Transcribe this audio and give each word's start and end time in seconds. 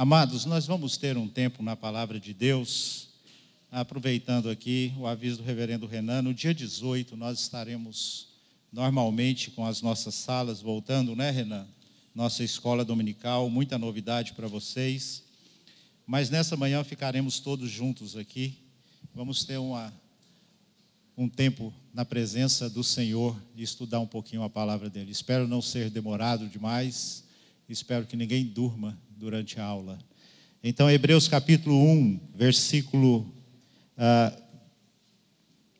Amados, 0.00 0.44
nós 0.44 0.64
vamos 0.64 0.96
ter 0.96 1.16
um 1.16 1.26
tempo 1.26 1.60
na 1.60 1.74
palavra 1.74 2.20
de 2.20 2.32
Deus, 2.32 3.08
aproveitando 3.68 4.48
aqui 4.48 4.94
o 4.96 5.08
aviso 5.08 5.38
do 5.38 5.42
reverendo 5.42 5.88
Renan, 5.88 6.22
no 6.22 6.32
dia 6.32 6.54
18 6.54 7.16
nós 7.16 7.40
estaremos 7.40 8.28
normalmente 8.72 9.50
com 9.50 9.66
as 9.66 9.82
nossas 9.82 10.14
salas 10.14 10.60
voltando, 10.60 11.16
né, 11.16 11.32
Renan? 11.32 11.66
Nossa 12.14 12.44
escola 12.44 12.84
dominical, 12.84 13.50
muita 13.50 13.76
novidade 13.76 14.34
para 14.34 14.46
vocês. 14.46 15.24
Mas 16.06 16.30
nessa 16.30 16.56
manhã 16.56 16.84
ficaremos 16.84 17.40
todos 17.40 17.68
juntos 17.68 18.16
aqui. 18.16 18.56
Vamos 19.12 19.44
ter 19.44 19.58
uma, 19.58 19.92
um 21.16 21.28
tempo 21.28 21.74
na 21.92 22.04
presença 22.04 22.70
do 22.70 22.84
Senhor 22.84 23.36
e 23.56 23.64
estudar 23.64 23.98
um 23.98 24.06
pouquinho 24.06 24.44
a 24.44 24.48
palavra 24.48 24.88
dele. 24.88 25.10
Espero 25.10 25.48
não 25.48 25.60
ser 25.60 25.90
demorado 25.90 26.46
demais. 26.46 27.26
Espero 27.68 28.06
que 28.06 28.16
ninguém 28.16 28.46
durma 28.46 28.98
durante 29.14 29.60
a 29.60 29.64
aula. 29.64 29.98
Então, 30.64 30.90
Hebreus 30.90 31.28
capítulo 31.28 31.76
1, 31.76 32.20
versículo 32.34 33.18
uh, 33.18 33.28
ah, 33.98 34.42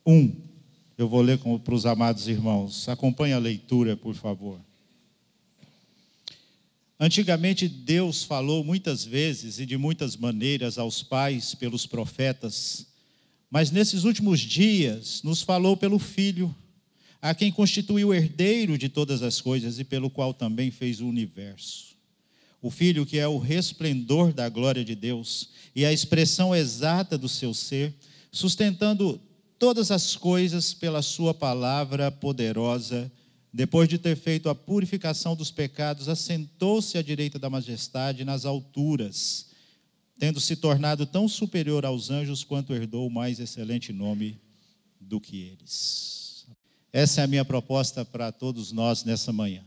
1. 0.05 0.37
Eu 0.99 1.09
vou 1.09 1.23
ler 1.23 1.39
para 1.39 1.75
os 1.75 1.87
amados 1.87 2.29
irmãos. 2.29 2.87
Acompanhe 2.91 3.33
a 3.33 3.39
leitura, 3.39 3.97
por 3.97 4.15
favor. 4.15 4.61
Antigamente, 7.01 7.67
Deus 7.67 8.23
falou 8.23 8.63
muitas 8.63 9.03
vezes 9.03 9.59
e 9.59 9.65
de 9.65 9.79
muitas 9.79 10.15
maneiras 10.15 10.77
aos 10.77 11.03
pais 11.03 11.55
pelos 11.55 11.87
profetas, 11.87 12.87
mas 13.51 13.71
nesses 13.71 14.05
últimos 14.05 14.41
dias 14.41 15.23
nos 15.23 15.41
falou 15.41 15.75
pelo 15.75 15.99
Filho, 15.99 16.55
a 17.21 17.35
quem 17.35 17.51
constituiu 17.51 18.09
o 18.09 18.15
herdeiro 18.15 18.79
de 18.79 18.89
todas 18.89 19.23
as 19.23 19.41
coisas 19.41 19.79
e 19.79 19.85
pelo 19.85 20.09
qual 20.09 20.33
também 20.33 20.71
fez 20.71 21.01
o 21.01 21.07
universo. 21.07 21.97
O 22.61 22.71
Filho, 22.71 23.07
que 23.07 23.19
é 23.19 23.27
o 23.27 23.39
resplendor 23.39 24.33
da 24.33 24.49
glória 24.49 24.85
de 24.85 24.95
Deus 24.95 25.51
e 25.75 25.85
a 25.85 25.93
expressão 25.93 26.55
exata 26.55 27.17
do 27.17 27.29
seu 27.29 27.55
ser, 27.55 27.95
sustentando 28.33 29.21
todas 29.59 29.91
as 29.91 30.17
coisas 30.17 30.75
pela 30.75 31.03
Sua 31.03 31.33
palavra 31.33 32.11
poderosa 32.11 33.11
depois 33.53 33.89
de 33.89 33.99
ter 33.99 34.17
feito 34.17 34.49
a 34.49 34.55
purificação 34.55 35.35
dos 35.35 35.51
pecados, 35.51 36.09
assentou-se 36.09 36.99
à 36.99 37.03
direita 37.03 37.39
da 37.39 37.49
majestade 37.49 38.25
nas 38.25 38.45
alturas, 38.45 39.47
tendo 40.19 40.41
se 40.41 40.57
tornado 40.57 41.07
tão 41.07 41.27
superior 41.29 41.85
aos 41.85 42.11
anjos 42.11 42.45
quanto 42.45 42.75
herdou 42.75 43.07
o 43.07 43.11
mais 43.11 43.41
excelente 43.41 43.93
nome 43.93 44.39
do 45.01 45.21
que 45.21 45.41
eles. 45.41 46.28
Essa 46.93 47.21
é 47.21 47.25
a 47.25 47.27
minha 47.27 47.45
proposta 47.45 48.05
para 48.05 48.33
todos 48.33 48.73
nós 48.73 49.05
nessa 49.05 49.33
manhã. 49.33 49.63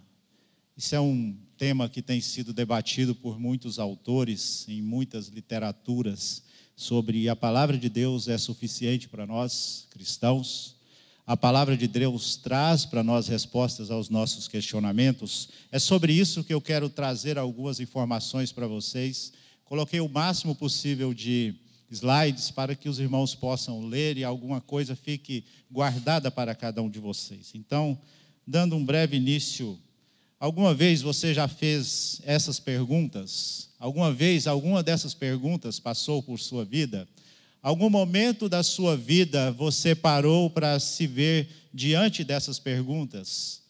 Isso 0.75 0.95
é 0.95 0.99
um 0.99 1.35
tema 1.57 1.87
que 1.87 2.01
tem 2.01 2.19
sido 2.19 2.53
debatido 2.53 3.13
por 3.13 3.39
muitos 3.39 3.77
autores 3.77 4.65
em 4.67 4.81
muitas 4.81 5.27
literaturas 5.27 6.43
sobre 6.75 7.29
a 7.29 7.35
palavra 7.35 7.77
de 7.77 7.89
Deus 7.89 8.27
é 8.27 8.37
suficiente 8.37 9.07
para 9.07 9.27
nós 9.27 9.87
cristãos 9.91 10.81
a 11.31 11.37
palavra 11.37 11.77
de 11.77 11.87
Deus 11.87 12.35
traz 12.35 12.85
para 12.85 13.03
nós 13.03 13.27
respostas 13.27 13.89
aos 13.89 14.09
nossos 14.09 14.49
questionamentos. 14.49 15.47
É 15.71 15.79
sobre 15.79 16.11
isso 16.11 16.43
que 16.43 16.53
eu 16.53 16.59
quero 16.59 16.89
trazer 16.89 17.37
algumas 17.37 17.79
informações 17.79 18.51
para 18.51 18.67
vocês. 18.67 19.31
Coloquei 19.63 20.01
o 20.01 20.09
máximo 20.09 20.53
possível 20.53 21.13
de 21.13 21.55
slides 21.91 22.49
para 22.49 22.73
que 22.75 22.87
os 22.87 22.99
irmãos 22.99 23.35
possam 23.35 23.85
ler 23.85 24.17
e 24.17 24.23
alguma 24.23 24.61
coisa 24.61 24.95
fique 24.95 25.43
guardada 25.69 26.31
para 26.31 26.55
cada 26.55 26.81
um 26.81 26.89
de 26.89 26.99
vocês. 26.99 27.51
Então, 27.53 27.99
dando 28.47 28.75
um 28.75 28.85
breve 28.85 29.17
início, 29.17 29.77
alguma 30.39 30.73
vez 30.73 31.01
você 31.01 31.33
já 31.33 31.47
fez 31.47 32.21
essas 32.23 32.59
perguntas? 32.59 33.69
Alguma 33.77 34.13
vez 34.13 34.47
alguma 34.47 34.81
dessas 34.81 35.13
perguntas 35.13 35.79
passou 35.79 36.23
por 36.23 36.39
sua 36.39 36.63
vida? 36.63 37.07
Algum 37.61 37.89
momento 37.89 38.49
da 38.49 38.63
sua 38.63 38.97
vida 38.97 39.51
você 39.51 39.93
parou 39.93 40.49
para 40.49 40.79
se 40.79 41.05
ver 41.05 41.49
diante 41.73 42.23
dessas 42.23 42.57
perguntas? 42.57 43.61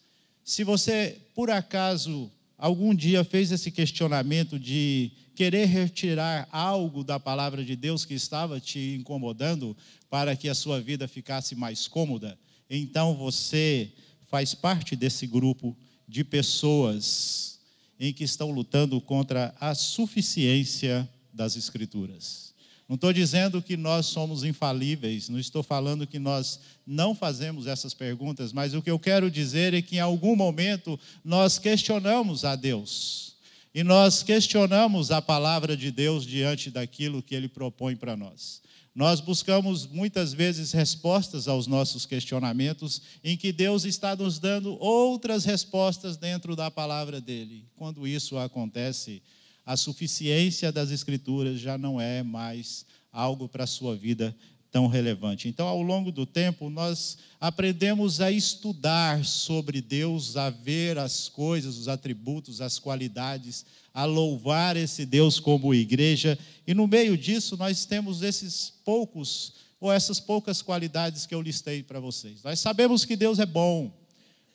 Se 0.44 0.64
você, 0.64 1.18
por 1.34 1.50
acaso, 1.50 2.30
algum 2.62 2.94
dia 2.94 3.24
fez 3.24 3.50
esse 3.50 3.72
questionamento 3.72 4.56
de 4.56 5.10
querer 5.34 5.64
retirar 5.66 6.48
algo 6.52 7.02
da 7.02 7.18
palavra 7.18 7.64
de 7.64 7.74
Deus 7.74 8.04
que 8.04 8.14
estava 8.14 8.60
te 8.60 8.94
incomodando 9.00 9.76
para 10.08 10.36
que 10.36 10.48
a 10.48 10.54
sua 10.54 10.80
vida 10.80 11.08
ficasse 11.08 11.56
mais 11.56 11.88
cômoda, 11.88 12.38
então 12.70 13.16
você 13.16 13.90
faz 14.30 14.54
parte 14.54 14.94
desse 14.94 15.26
grupo 15.26 15.76
de 16.06 16.22
pessoas 16.22 17.58
em 17.98 18.12
que 18.12 18.22
estão 18.22 18.52
lutando 18.52 19.00
contra 19.00 19.52
a 19.58 19.74
suficiência 19.74 21.08
das 21.32 21.56
Escrituras. 21.56 22.54
Não 22.88 22.96
estou 22.96 23.12
dizendo 23.12 23.62
que 23.62 23.76
nós 23.76 24.06
somos 24.06 24.44
infalíveis, 24.44 25.28
não 25.28 25.38
estou 25.38 25.62
falando 25.62 26.06
que 26.06 26.18
nós 26.18 26.60
não 26.86 27.14
fazemos 27.14 27.66
essas 27.66 27.94
perguntas, 27.94 28.52
mas 28.52 28.74
o 28.74 28.82
que 28.82 28.90
eu 28.90 28.98
quero 28.98 29.30
dizer 29.30 29.72
é 29.72 29.80
que 29.80 29.96
em 29.96 30.00
algum 30.00 30.36
momento 30.36 30.98
nós 31.24 31.58
questionamos 31.58 32.44
a 32.44 32.54
Deus. 32.54 33.36
E 33.74 33.82
nós 33.82 34.22
questionamos 34.22 35.10
a 35.10 35.22
palavra 35.22 35.74
de 35.74 35.90
Deus 35.90 36.26
diante 36.26 36.70
daquilo 36.70 37.22
que 37.22 37.34
ele 37.34 37.48
propõe 37.48 37.96
para 37.96 38.14
nós. 38.14 38.60
Nós 38.94 39.20
buscamos 39.20 39.86
muitas 39.86 40.34
vezes 40.34 40.72
respostas 40.72 41.48
aos 41.48 41.66
nossos 41.66 42.04
questionamentos, 42.04 43.00
em 43.24 43.38
que 43.38 43.50
Deus 43.50 43.86
está 43.86 44.14
nos 44.14 44.38
dando 44.38 44.76
outras 44.78 45.46
respostas 45.46 46.18
dentro 46.18 46.54
da 46.54 46.70
palavra 46.70 47.18
dele. 47.18 47.64
Quando 47.74 48.06
isso 48.06 48.36
acontece, 48.36 49.22
a 49.64 49.76
suficiência 49.76 50.72
das 50.72 50.90
Escrituras 50.90 51.60
já 51.60 51.78
não 51.78 52.00
é 52.00 52.22
mais 52.22 52.84
algo 53.12 53.48
para 53.48 53.64
a 53.64 53.66
sua 53.66 53.96
vida 53.96 54.34
tão 54.70 54.86
relevante. 54.86 55.48
Então, 55.48 55.68
ao 55.68 55.82
longo 55.82 56.10
do 56.10 56.24
tempo, 56.24 56.70
nós 56.70 57.18
aprendemos 57.38 58.22
a 58.22 58.30
estudar 58.30 59.22
sobre 59.22 59.82
Deus, 59.82 60.36
a 60.36 60.48
ver 60.48 60.98
as 60.98 61.28
coisas, 61.28 61.76
os 61.76 61.88
atributos, 61.88 62.62
as 62.62 62.78
qualidades, 62.78 63.66
a 63.92 64.06
louvar 64.06 64.74
esse 64.76 65.04
Deus 65.04 65.38
como 65.38 65.74
igreja, 65.74 66.38
e 66.66 66.72
no 66.72 66.86
meio 66.86 67.18
disso 67.18 67.56
nós 67.58 67.84
temos 67.84 68.22
esses 68.22 68.72
poucos 68.82 69.52
ou 69.78 69.92
essas 69.92 70.18
poucas 70.18 70.62
qualidades 70.62 71.26
que 71.26 71.34
eu 71.34 71.42
listei 71.42 71.82
para 71.82 72.00
vocês. 72.00 72.42
Nós 72.42 72.60
sabemos 72.60 73.04
que 73.04 73.16
Deus 73.16 73.38
é 73.38 73.44
bom. 73.44 73.92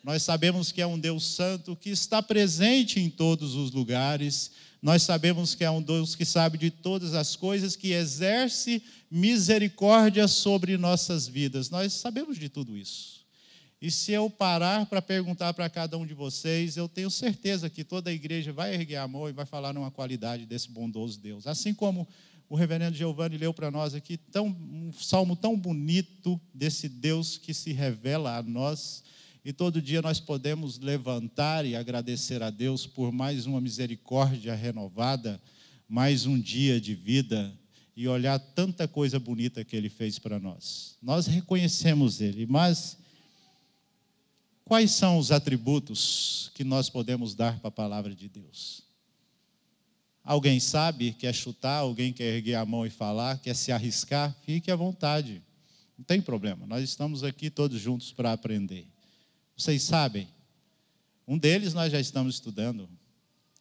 Nós 0.04 0.24
sabemos 0.24 0.72
que 0.72 0.82
é 0.82 0.88
um 0.88 0.98
Deus 0.98 1.26
santo 1.26 1.76
que 1.76 1.90
está 1.90 2.24
presente 2.24 3.00
em 3.00 3.10
todos 3.10 3.54
os 3.54 3.72
lugares, 3.72 4.52
nós 4.88 5.04
sabemos 5.04 5.54
que 5.54 5.66
é 5.66 5.70
um 5.70 5.82
Deus 5.82 6.16
que 6.16 6.24
sabe 6.24 6.58
de 6.58 6.72
todas 6.72 7.14
as 7.14 7.36
coisas, 7.36 7.76
que 7.76 7.92
exerce 7.92 8.82
misericórdia 9.12 10.30
sobre 10.30 10.78
nossas 10.78 11.28
vidas. 11.28 11.70
Nós 11.70 11.92
sabemos 11.92 12.38
de 12.38 12.48
tudo 12.48 12.78
isso. 12.78 13.26
E 13.82 13.92
se 13.92 14.14
eu 14.14 14.30
parar 14.30 14.86
para 14.86 15.02
perguntar 15.02 15.54
para 15.54 15.70
cada 15.70 15.98
um 15.98 16.06
de 16.06 16.14
vocês, 16.14 16.78
eu 16.78 16.88
tenho 16.88 17.12
certeza 17.12 17.70
que 17.70 17.84
toda 17.84 18.10
a 18.10 18.14
igreja 18.14 18.54
vai 18.54 18.76
erguer 18.76 18.96
a 18.96 19.08
mão 19.10 19.28
e 19.28 19.34
vai 19.34 19.46
falar 19.46 19.74
numa 19.74 19.92
qualidade 19.92 20.46
desse 20.46 20.72
bondoso 20.72 21.20
Deus. 21.20 21.48
Assim 21.48 21.74
como 21.74 22.08
o 22.48 22.56
reverendo 22.56 22.96
Giovanni 22.96 23.38
leu 23.38 23.54
para 23.54 23.70
nós 23.70 23.94
aqui 23.94 24.16
tão, 24.16 24.48
um 24.48 24.94
salmo 24.94 25.36
tão 25.36 25.60
bonito 25.60 26.40
desse 26.54 26.88
Deus 26.88 27.38
que 27.38 27.54
se 27.54 27.74
revela 27.74 28.38
a 28.38 28.42
nós 28.42 29.04
e 29.48 29.54
todo 29.54 29.82
dia 29.82 30.02
nós 30.02 30.20
podemos 30.20 30.78
levantar 30.78 31.66
e 31.66 31.74
agradecer 31.74 32.44
a 32.44 32.50
Deus 32.50 32.86
por 32.86 33.14
mais 33.14 33.46
uma 33.46 33.62
misericórdia 33.62 34.54
renovada, 34.54 35.42
mais 35.88 36.26
um 36.26 36.38
dia 36.38 36.82
de 36.82 36.94
vida 36.94 37.58
e 37.96 38.10
olhar 38.10 38.38
tanta 38.40 38.90
coisa 38.90 39.18
bonita 39.18 39.64
que 39.64 39.74
Ele 39.74 39.88
fez 39.88 40.20
para 40.20 40.38
nós. 40.38 40.98
Nós 41.02 41.28
reconhecemos 41.28 42.20
Ele, 42.20 42.46
mas 42.46 42.98
quais 44.66 44.92
são 44.92 45.18
os 45.18 45.32
atributos 45.32 46.52
que 46.54 46.66
nós 46.66 46.90
podemos 46.90 47.34
dar 47.34 47.58
para 47.60 47.70
a 47.70 47.72
palavra 47.72 48.14
de 48.14 48.28
Deus? 48.28 48.84
Alguém 50.26 50.60
sabe, 50.60 51.14
quer 51.14 51.34
chutar, 51.34 51.78
alguém 51.78 52.12
quer 52.12 52.36
erguer 52.36 52.56
a 52.56 52.66
mão 52.66 52.86
e 52.86 52.90
falar, 52.90 53.40
quer 53.40 53.56
se 53.56 53.72
arriscar? 53.72 54.36
Fique 54.46 54.70
à 54.70 54.76
vontade, 54.76 55.42
não 55.98 56.04
tem 56.04 56.22
problema, 56.22 56.68
nós 56.68 56.84
estamos 56.84 57.24
aqui 57.24 57.50
todos 57.50 57.80
juntos 57.80 58.12
para 58.12 58.34
aprender. 58.34 58.86
Vocês 59.58 59.82
sabem, 59.82 60.28
um 61.28 61.36
deles 61.36 61.74
nós 61.74 61.92
já 61.92 62.00
estamos 62.00 62.36
estudando, 62.36 62.88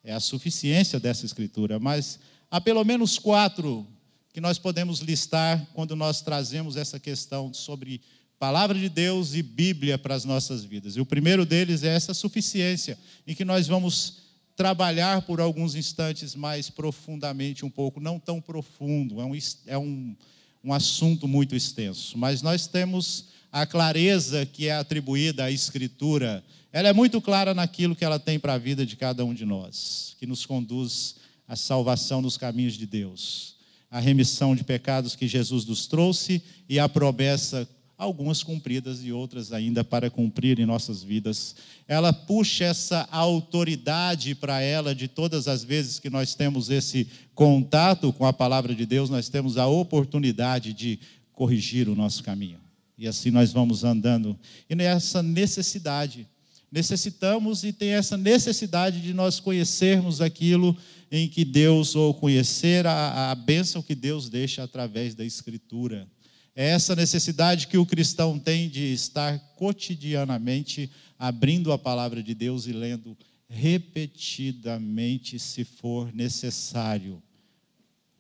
é 0.04 0.12
a 0.12 0.20
suficiência 0.20 1.00
dessa 1.00 1.24
escritura, 1.24 1.78
mas 1.78 2.20
há 2.50 2.60
pelo 2.60 2.84
menos 2.84 3.18
quatro 3.18 3.86
que 4.30 4.38
nós 4.38 4.58
podemos 4.58 5.00
listar 5.00 5.66
quando 5.72 5.96
nós 5.96 6.20
trazemos 6.20 6.76
essa 6.76 7.00
questão 7.00 7.54
sobre 7.54 8.02
palavra 8.38 8.78
de 8.78 8.90
Deus 8.90 9.32
e 9.32 9.42
Bíblia 9.42 9.96
para 9.96 10.14
as 10.14 10.26
nossas 10.26 10.62
vidas. 10.62 10.96
E 10.96 11.00
o 11.00 11.06
primeiro 11.06 11.46
deles 11.46 11.82
é 11.82 11.94
essa 11.94 12.12
suficiência, 12.12 12.98
em 13.26 13.34
que 13.34 13.42
nós 13.42 13.66
vamos 13.66 14.18
trabalhar 14.54 15.22
por 15.22 15.40
alguns 15.40 15.74
instantes 15.74 16.34
mais 16.34 16.68
profundamente, 16.68 17.64
um 17.64 17.70
pouco, 17.70 18.00
não 18.00 18.18
tão 18.18 18.38
profundo, 18.38 19.18
é 19.18 19.24
um, 19.24 19.38
é 19.64 19.78
um, 19.78 20.14
um 20.62 20.74
assunto 20.74 21.26
muito 21.26 21.56
extenso, 21.56 22.18
mas 22.18 22.42
nós 22.42 22.66
temos 22.66 23.34
a 23.56 23.64
clareza 23.64 24.44
que 24.44 24.68
é 24.68 24.74
atribuída 24.74 25.44
à 25.44 25.50
Escritura, 25.50 26.44
ela 26.70 26.88
é 26.88 26.92
muito 26.92 27.22
clara 27.22 27.54
naquilo 27.54 27.96
que 27.96 28.04
ela 28.04 28.18
tem 28.18 28.38
para 28.38 28.52
a 28.52 28.58
vida 28.58 28.84
de 28.84 28.96
cada 28.96 29.24
um 29.24 29.32
de 29.32 29.46
nós, 29.46 30.14
que 30.20 30.26
nos 30.26 30.44
conduz 30.44 31.14
a 31.48 31.56
salvação 31.56 32.20
nos 32.20 32.36
caminhos 32.36 32.74
de 32.74 32.84
Deus, 32.84 33.56
a 33.90 33.98
remissão 33.98 34.54
de 34.54 34.62
pecados 34.62 35.16
que 35.16 35.26
Jesus 35.26 35.64
nos 35.64 35.86
trouxe 35.86 36.42
e 36.68 36.78
a 36.78 36.86
promessa 36.86 37.66
algumas 37.96 38.42
cumpridas 38.42 39.02
e 39.02 39.10
outras 39.10 39.54
ainda 39.54 39.82
para 39.82 40.10
cumprir 40.10 40.60
em 40.60 40.66
nossas 40.66 41.02
vidas. 41.02 41.56
Ela 41.88 42.12
puxa 42.12 42.64
essa 42.64 43.08
autoridade 43.10 44.34
para 44.34 44.60
ela 44.60 44.94
de 44.94 45.08
todas 45.08 45.48
as 45.48 45.64
vezes 45.64 45.98
que 45.98 46.10
nós 46.10 46.34
temos 46.34 46.68
esse 46.68 47.08
contato 47.34 48.12
com 48.12 48.26
a 48.26 48.34
palavra 48.34 48.74
de 48.74 48.84
Deus, 48.84 49.08
nós 49.08 49.30
temos 49.30 49.56
a 49.56 49.66
oportunidade 49.66 50.74
de 50.74 51.00
corrigir 51.32 51.88
o 51.88 51.94
nosso 51.94 52.22
caminho. 52.22 52.65
E 52.98 53.06
assim 53.06 53.30
nós 53.30 53.52
vamos 53.52 53.84
andando. 53.84 54.38
E 54.68 54.74
nessa 54.74 55.22
necessidade, 55.22 56.26
necessitamos 56.70 57.64
e 57.64 57.72
tem 57.72 57.90
essa 57.90 58.16
necessidade 58.16 59.00
de 59.00 59.12
nós 59.12 59.38
conhecermos 59.38 60.20
aquilo 60.20 60.76
em 61.10 61.28
que 61.28 61.44
Deus, 61.44 61.94
ou 61.94 62.12
conhecer 62.14 62.86
a, 62.86 63.30
a 63.30 63.34
bênção 63.34 63.82
que 63.82 63.94
Deus 63.94 64.28
deixa 64.28 64.62
através 64.62 65.14
da 65.14 65.24
Escritura. 65.24 66.08
É 66.54 66.70
essa 66.70 66.96
necessidade 66.96 67.66
que 67.68 67.76
o 67.76 67.86
cristão 67.86 68.38
tem 68.38 68.68
de 68.68 68.92
estar 68.92 69.38
cotidianamente 69.56 70.90
abrindo 71.18 71.70
a 71.70 71.78
palavra 71.78 72.22
de 72.22 72.34
Deus 72.34 72.66
e 72.66 72.72
lendo 72.72 73.16
repetidamente, 73.48 75.38
se 75.38 75.64
for 75.64 76.12
necessário, 76.12 77.22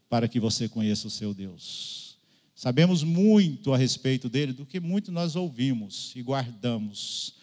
para 0.08 0.28
que 0.28 0.38
você 0.38 0.68
conheça 0.68 1.08
o 1.08 1.10
seu 1.10 1.34
Deus. 1.34 2.05
Sabemos 2.56 3.02
muito 3.02 3.74
a 3.74 3.76
respeito 3.76 4.30
dele, 4.30 4.54
do 4.54 4.64
que 4.64 4.80
muito 4.80 5.12
nós 5.12 5.36
ouvimos 5.36 6.14
e 6.16 6.22
guardamos. 6.22 7.34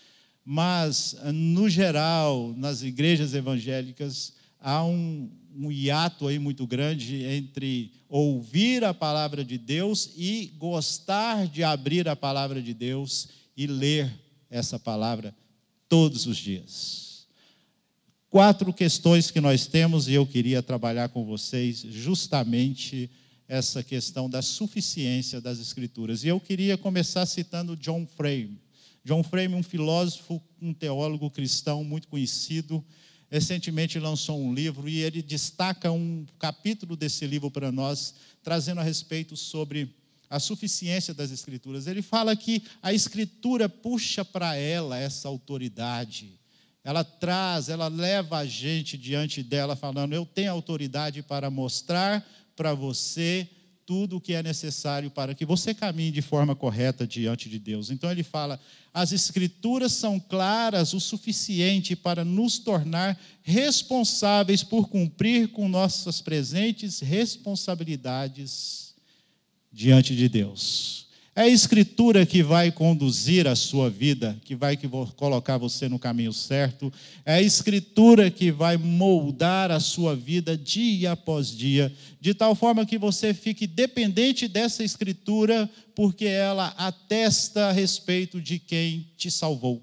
Mas, 0.43 1.15
no 1.31 1.69
geral, 1.69 2.51
nas 2.57 2.81
igrejas 2.81 3.35
evangélicas, 3.35 4.33
há 4.59 4.83
um, 4.83 5.29
um 5.55 5.71
hiato 5.71 6.27
aí 6.27 6.39
muito 6.39 6.65
grande 6.65 7.23
entre 7.25 7.91
ouvir 8.09 8.83
a 8.83 8.91
palavra 8.91 9.45
de 9.45 9.55
Deus 9.55 10.09
e 10.17 10.51
gostar 10.57 11.45
de 11.47 11.63
abrir 11.63 12.09
a 12.09 12.15
palavra 12.15 12.59
de 12.59 12.73
Deus 12.73 13.27
e 13.55 13.67
ler 13.67 14.11
essa 14.49 14.79
palavra 14.79 15.35
todos 15.87 16.25
os 16.25 16.37
dias. 16.37 17.27
Quatro 18.31 18.73
questões 18.73 19.29
que 19.29 19.39
nós 19.39 19.67
temos 19.67 20.07
e 20.07 20.13
eu 20.13 20.25
queria 20.25 20.63
trabalhar 20.63 21.09
com 21.09 21.23
vocês 21.23 21.85
justamente 21.87 23.11
essa 23.53 23.83
questão 23.83 24.27
da 24.27 24.41
suficiência 24.41 25.39
das 25.39 25.59
Escrituras. 25.59 26.23
E 26.23 26.27
eu 26.27 26.39
queria 26.39 26.75
começar 26.75 27.23
citando 27.27 27.77
John 27.77 28.07
Frame. 28.17 28.59
John 29.05 29.21
Frame, 29.21 29.53
um 29.53 29.61
filósofo, 29.61 30.41
um 30.59 30.73
teólogo 30.73 31.29
cristão 31.29 31.83
muito 31.83 32.07
conhecido, 32.07 32.83
recentemente 33.29 33.99
lançou 33.99 34.41
um 34.41 34.51
livro 34.51 34.89
e 34.89 35.03
ele 35.03 35.21
destaca 35.21 35.91
um 35.91 36.25
capítulo 36.39 36.95
desse 36.95 37.27
livro 37.27 37.51
para 37.51 37.71
nós, 37.71 38.15
trazendo 38.41 38.79
a 38.79 38.83
respeito 38.83 39.37
sobre 39.37 39.93
a 40.31 40.39
suficiência 40.39 41.13
das 41.13 41.29
Escrituras. 41.29 41.85
Ele 41.85 42.01
fala 42.01 42.35
que 42.35 42.63
a 42.81 42.91
Escritura 42.91 43.69
puxa 43.69 44.25
para 44.25 44.55
ela 44.55 44.97
essa 44.97 45.27
autoridade. 45.27 46.39
Ela 46.83 47.03
traz, 47.03 47.69
ela 47.69 47.87
leva 47.87 48.39
a 48.39 48.45
gente 48.47 48.97
diante 48.97 49.43
dela, 49.43 49.75
falando: 49.75 50.13
Eu 50.13 50.25
tenho 50.25 50.51
autoridade 50.51 51.21
para 51.21 51.51
mostrar 51.51 52.27
para 52.55 52.73
você 52.73 53.49
tudo 53.85 54.17
o 54.17 54.21
que 54.21 54.33
é 54.33 54.41
necessário 54.41 55.11
para 55.11 55.35
que 55.35 55.45
você 55.45 55.73
caminhe 55.73 56.11
de 56.11 56.21
forma 56.21 56.55
correta 56.55 57.05
diante 57.05 57.49
de 57.49 57.59
Deus. 57.59 57.91
Então 57.91 58.09
ele 58.09 58.23
fala: 58.23 58.59
as 58.93 59.11
Escrituras 59.11 59.91
são 59.93 60.19
claras 60.19 60.93
o 60.93 60.99
suficiente 60.99 61.95
para 61.95 62.23
nos 62.23 62.59
tornar 62.59 63.19
responsáveis 63.41 64.63
por 64.63 64.87
cumprir 64.87 65.49
com 65.49 65.67
nossas 65.67 66.21
presentes 66.21 66.99
responsabilidades 66.99 68.95
diante 69.71 70.15
de 70.15 70.29
Deus. 70.29 71.02
É 71.35 71.41
a 71.43 71.49
Escritura 71.49 72.27
que 72.27 72.43
vai 72.43 72.71
conduzir 72.71 73.47
a 73.47 73.55
sua 73.55 73.89
vida, 73.89 74.39
que 74.45 74.55
vai 74.55 74.77
colocar 75.15 75.57
você 75.57 75.89
no 75.89 75.97
caminho 75.97 76.31
certo. 76.31 76.93
É 77.25 77.33
a 77.33 77.41
Escritura 77.41 78.29
que 78.29 78.51
vai 78.51 78.77
moldar 78.77 79.71
a 79.71 79.79
sua 79.79 80.15
vida 80.15 80.55
dia 80.55 81.13
após 81.13 81.49
dia, 81.49 81.91
de 82.21 82.35
tal 82.35 82.53
forma 82.53 82.85
que 82.85 82.99
você 82.99 83.33
fique 83.33 83.65
dependente 83.65 84.47
dessa 84.47 84.83
Escritura, 84.83 85.67
porque 85.95 86.25
ela 86.25 86.67
atesta 86.77 87.65
a 87.65 87.71
respeito 87.71 88.39
de 88.39 88.59
quem 88.59 89.07
te 89.17 89.31
salvou, 89.31 89.81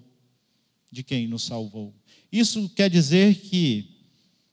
de 0.90 1.02
quem 1.02 1.26
nos 1.26 1.42
salvou. 1.42 1.92
Isso 2.30 2.68
quer 2.76 2.88
dizer 2.88 3.34
que 3.34 3.90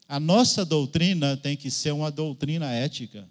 a 0.10 0.20
nossa 0.20 0.66
doutrina 0.66 1.38
tem 1.38 1.56
que 1.56 1.70
ser 1.70 1.92
uma 1.92 2.10
doutrina 2.10 2.72
ética 2.72 3.28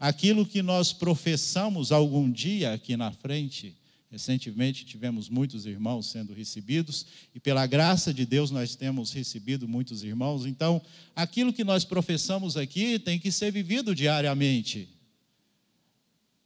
aquilo 0.00 0.46
que 0.46 0.62
nós 0.62 0.94
professamos 0.94 1.92
algum 1.92 2.32
dia 2.32 2.72
aqui 2.72 2.96
na 2.96 3.12
frente. 3.12 3.76
Recentemente 4.10 4.84
tivemos 4.84 5.28
muitos 5.28 5.66
irmãos 5.66 6.06
sendo 6.06 6.32
recebidos, 6.32 7.06
e 7.32 7.38
pela 7.38 7.64
graça 7.66 8.12
de 8.12 8.24
Deus 8.26 8.50
nós 8.50 8.74
temos 8.74 9.12
recebido 9.12 9.68
muitos 9.68 10.02
irmãos. 10.02 10.46
Então, 10.46 10.82
aquilo 11.14 11.52
que 11.52 11.62
nós 11.62 11.84
professamos 11.84 12.56
aqui 12.56 12.98
tem 12.98 13.20
que 13.20 13.30
ser 13.30 13.52
vivido 13.52 13.94
diariamente. 13.94 14.88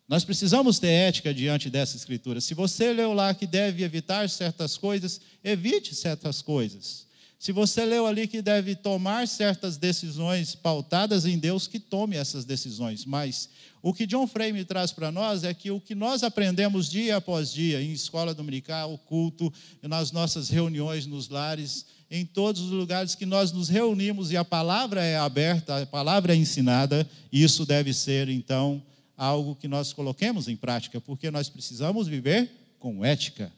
Nós 0.07 0.25
precisamos 0.25 0.79
ter 0.79 0.89
ética 0.89 1.33
diante 1.33 1.71
dessa 1.71 1.97
escritura. 1.97 2.41
Se 2.41 2.53
você 2.53 2.93
leu 2.93 3.15
lá 3.15 3.33
que 3.33 3.47
deve 3.47 3.83
evitar 3.83 4.29
certas 4.29 4.77
coisas, 4.77 5.19
evite 5.43 5.95
certas 5.95 6.43
coisas. 6.43 7.07
Se 7.45 7.53
você 7.53 7.85
leu 7.85 8.07
ali 8.07 8.27
que 8.27 8.41
deve 8.41 8.75
tomar 8.75 9.29
certas 9.29 9.77
decisões 9.77 10.55
pautadas 10.55 11.27
em 11.27 11.39
Deus, 11.39 11.67
que 11.67 11.79
tome 11.79 12.17
essas 12.17 12.47
decisões. 12.47 13.05
Mas 13.05 13.51
o 13.83 13.93
que 13.93 14.07
John 14.07 14.27
Frame 14.27 14.65
traz 14.65 14.93
para 14.93 15.13
nós 15.13 15.45
é 15.45 15.53
que 15.53 15.71
o 15.71 15.79
que 15.79 15.95
nós 15.95 16.23
aprendemos 16.23 16.89
dia 16.89 17.19
após 17.19 17.53
dia, 17.53 17.83
em 17.83 17.93
escola 17.93 18.33
dominical, 18.33 18.97
culto, 18.97 19.53
nas 19.83 20.11
nossas 20.11 20.49
reuniões 20.49 21.05
nos 21.05 21.29
lares, 21.29 21.85
em 22.11 22.25
todos 22.25 22.63
os 22.63 22.71
lugares 22.71 23.15
que 23.15 23.27
nós 23.27 23.53
nos 23.53 23.69
reunimos 23.69 24.31
e 24.31 24.39
a 24.39 24.45
palavra 24.47 25.05
é 25.05 25.19
aberta, 25.19 25.83
a 25.83 25.85
palavra 25.85 26.33
é 26.33 26.37
ensinada, 26.37 27.07
isso 27.31 27.67
deve 27.67 27.93
ser, 27.93 28.31
então, 28.31 28.83
algo 29.19 29.55
que 29.55 29.69
nós 29.69 29.93
coloquemos 29.93 30.49
em 30.49 30.57
prática, 30.57 30.99
porque 30.99 31.31
nós 31.31 31.51
precisamos 31.51 32.09
viver 32.09 32.51
com 32.79 33.05
ética. 33.05 33.53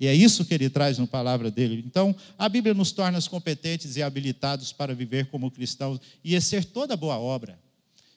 E 0.00 0.06
é 0.06 0.14
isso 0.14 0.44
que 0.44 0.54
ele 0.54 0.70
traz 0.70 0.98
na 0.98 1.06
palavra 1.06 1.50
dele. 1.50 1.82
Então, 1.86 2.14
a 2.38 2.48
Bíblia 2.48 2.72
nos 2.72 2.92
torna 2.92 3.20
competentes 3.22 3.96
e 3.96 4.02
habilitados 4.02 4.72
para 4.72 4.94
viver 4.94 5.26
como 5.26 5.50
cristãos 5.50 6.00
e 6.22 6.34
exercer 6.34 6.64
toda 6.64 6.96
boa 6.96 7.18
obra. 7.18 7.58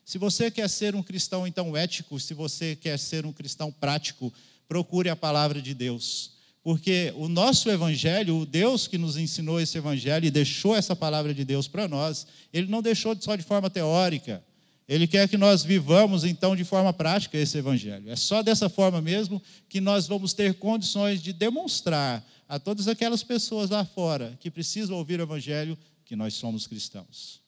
Se 0.05 0.17
você 0.17 0.51
quer 0.51 0.69
ser 0.69 0.95
um 0.95 1.01
cristão, 1.01 1.47
então, 1.47 1.75
ético, 1.75 2.19
se 2.19 2.33
você 2.33 2.75
quer 2.75 2.99
ser 2.99 3.25
um 3.25 3.33
cristão 3.33 3.71
prático, 3.71 4.31
procure 4.67 5.09
a 5.09 5.15
palavra 5.15 5.61
de 5.61 5.73
Deus. 5.73 6.33
Porque 6.63 7.11
o 7.15 7.27
nosso 7.27 7.69
evangelho, 7.69 8.37
o 8.37 8.45
Deus 8.45 8.87
que 8.87 8.97
nos 8.97 9.17
ensinou 9.17 9.59
esse 9.59 9.77
evangelho 9.77 10.25
e 10.25 10.31
deixou 10.31 10.75
essa 10.75 10.95
palavra 10.95 11.33
de 11.33 11.43
Deus 11.43 11.67
para 11.67 11.87
nós, 11.87 12.27
ele 12.53 12.67
não 12.67 12.81
deixou 12.81 13.17
só 13.19 13.35
de 13.35 13.41
forma 13.41 13.69
teórica. 13.69 14.43
Ele 14.87 15.07
quer 15.07 15.27
que 15.29 15.37
nós 15.37 15.63
vivamos, 15.63 16.23
então, 16.23 16.55
de 16.55 16.63
forma 16.63 16.91
prática 16.91 17.37
esse 17.37 17.57
Evangelho. 17.57 18.09
É 18.09 18.15
só 18.15 18.41
dessa 18.41 18.67
forma 18.67 19.01
mesmo 19.01 19.41
que 19.69 19.79
nós 19.79 20.07
vamos 20.07 20.33
ter 20.33 20.55
condições 20.55 21.21
de 21.21 21.31
demonstrar 21.31 22.25
a 22.47 22.59
todas 22.59 22.87
aquelas 22.87 23.23
pessoas 23.23 23.69
lá 23.69 23.85
fora 23.85 24.37
que 24.39 24.51
precisam 24.51 24.97
ouvir 24.97 25.19
o 25.19 25.23
Evangelho 25.23 25.77
que 26.03 26.15
nós 26.15 26.33
somos 26.33 26.67
cristãos. 26.67 27.41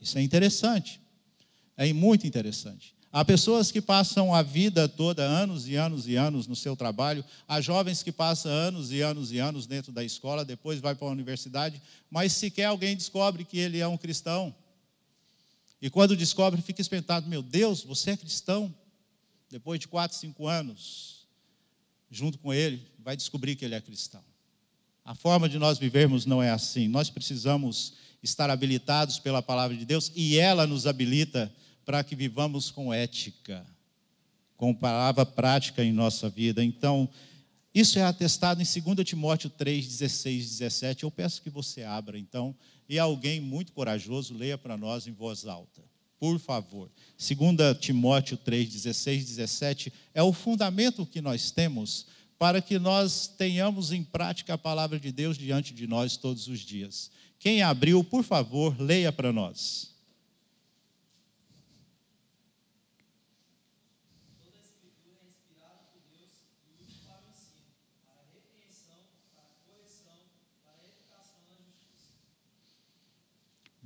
Isso 0.00 0.18
é 0.18 0.22
interessante. 0.22 1.00
É 1.76 1.90
muito 1.92 2.26
interessante. 2.26 2.94
Há 3.12 3.24
pessoas 3.24 3.72
que 3.72 3.80
passam 3.80 4.32
a 4.32 4.40
vida 4.40 4.88
toda, 4.88 5.24
anos 5.24 5.66
e 5.66 5.74
anos 5.74 6.06
e 6.06 6.14
anos 6.14 6.46
no 6.46 6.54
seu 6.54 6.76
trabalho, 6.76 7.24
há 7.48 7.60
jovens 7.60 8.04
que 8.04 8.12
passam 8.12 8.52
anos 8.52 8.92
e 8.92 9.00
anos 9.00 9.32
e 9.32 9.38
anos 9.38 9.66
dentro 9.66 9.90
da 9.90 10.04
escola, 10.04 10.44
depois 10.44 10.78
vai 10.78 10.94
para 10.94 11.08
a 11.08 11.10
universidade, 11.10 11.82
mas 12.08 12.32
sequer 12.32 12.66
alguém 12.66 12.96
descobre 12.96 13.44
que 13.44 13.58
ele 13.58 13.80
é 13.80 13.88
um 13.88 13.96
cristão. 13.96 14.54
E 15.80 15.88
quando 15.88 16.16
descobre, 16.16 16.60
fica 16.60 16.80
espantado: 16.80 17.28
meu 17.28 17.42
Deus, 17.42 17.82
você 17.82 18.10
é 18.10 18.16
cristão? 18.16 18.74
Depois 19.50 19.80
de 19.80 19.88
quatro, 19.88 20.16
cinco 20.16 20.46
anos, 20.46 21.26
junto 22.10 22.38
com 22.38 22.52
ele, 22.52 22.86
vai 22.98 23.16
descobrir 23.16 23.56
que 23.56 23.64
ele 23.64 23.74
é 23.74 23.80
cristão. 23.80 24.22
A 25.04 25.14
forma 25.14 25.48
de 25.48 25.58
nós 25.58 25.78
vivermos 25.78 26.26
não 26.26 26.42
é 26.42 26.50
assim. 26.50 26.86
Nós 26.86 27.10
precisamos 27.10 27.94
estar 28.22 28.50
habilitados 28.50 29.18
pela 29.18 29.42
palavra 29.42 29.76
de 29.76 29.84
Deus 29.84 30.12
e 30.14 30.38
ela 30.38 30.66
nos 30.66 30.86
habilita 30.86 31.52
para 31.84 32.04
que 32.04 32.14
vivamos 32.14 32.70
com 32.70 32.92
ética, 32.92 33.66
com 34.56 34.74
palavra 34.74 35.24
prática 35.24 35.82
em 35.82 35.92
nossa 35.92 36.28
vida. 36.28 36.62
Então, 36.62 37.08
isso 37.74 37.98
é 37.98 38.02
atestado 38.02 38.60
em 38.60 38.64
2 38.64 39.08
Timóteo 39.08 39.48
3, 39.50 39.86
16, 39.86 40.58
17. 40.58 41.04
Eu 41.04 41.10
peço 41.10 41.42
que 41.42 41.50
você 41.50 41.82
abra, 41.82 42.18
então, 42.18 42.54
e 42.90 42.98
alguém 42.98 43.40
muito 43.40 43.72
corajoso 43.72 44.34
leia 44.34 44.58
para 44.58 44.76
nós 44.76 45.06
em 45.06 45.12
voz 45.12 45.46
alta. 45.46 45.80
Por 46.18 46.40
favor. 46.40 46.90
2 47.16 47.78
Timóteo 47.78 48.36
3, 48.36 48.68
16, 48.68 49.26
17 49.26 49.92
é 50.12 50.20
o 50.24 50.32
fundamento 50.32 51.06
que 51.06 51.20
nós 51.20 51.52
temos 51.52 52.06
para 52.36 52.60
que 52.60 52.80
nós 52.80 53.28
tenhamos 53.28 53.92
em 53.92 54.02
prática 54.02 54.54
a 54.54 54.58
palavra 54.58 54.98
de 54.98 55.12
Deus 55.12 55.38
diante 55.38 55.72
de 55.72 55.86
nós 55.86 56.16
todos 56.16 56.48
os 56.48 56.58
dias. 56.58 57.12
Quem 57.38 57.62
abriu, 57.62 58.02
por 58.02 58.24
favor, 58.24 58.74
leia 58.80 59.12
para 59.12 59.32
nós. 59.32 59.92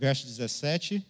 Verso 0.05 0.27
17. 0.27 1.03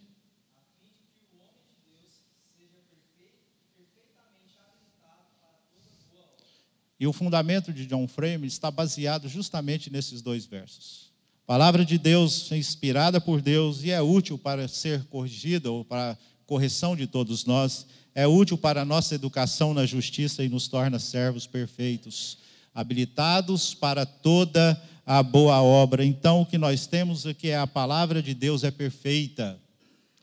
E 6.97 7.05
o 7.05 7.11
fundamento 7.11 7.73
de 7.73 7.85
John 7.87 8.07
Frame 8.07 8.47
está 8.47 8.71
baseado 8.71 9.27
justamente 9.27 9.91
nesses 9.91 10.21
dois 10.21 10.45
versos. 10.45 11.11
Palavra 11.45 11.83
de 11.83 11.97
Deus 11.97 12.49
inspirada 12.53 13.19
por 13.19 13.41
Deus 13.41 13.83
e 13.83 13.91
é 13.91 14.01
útil 14.01 14.37
para 14.37 14.65
ser 14.65 15.03
corrigida 15.07 15.69
ou 15.69 15.83
para 15.83 16.17
correção 16.45 16.95
de 16.95 17.05
todos 17.05 17.43
nós, 17.43 17.85
é 18.13 18.25
útil 18.25 18.57
para 18.57 18.83
a 18.83 18.85
nossa 18.85 19.13
educação 19.13 19.73
na 19.73 19.85
justiça 19.85 20.41
e 20.41 20.47
nos 20.47 20.69
torna 20.69 20.99
servos 20.99 21.45
perfeitos, 21.45 22.37
habilitados 22.73 23.73
para 23.73 24.05
toda 24.05 24.81
a 25.05 25.21
boa 25.21 25.61
obra. 25.61 26.03
Então, 26.03 26.41
o 26.41 26.45
que 26.45 26.57
nós 26.57 26.87
temos 26.87 27.25
aqui 27.25 27.49
é 27.49 27.57
a 27.57 27.67
palavra 27.67 28.21
de 28.21 28.33
Deus 28.33 28.63
é 28.63 28.71
perfeita, 28.71 29.59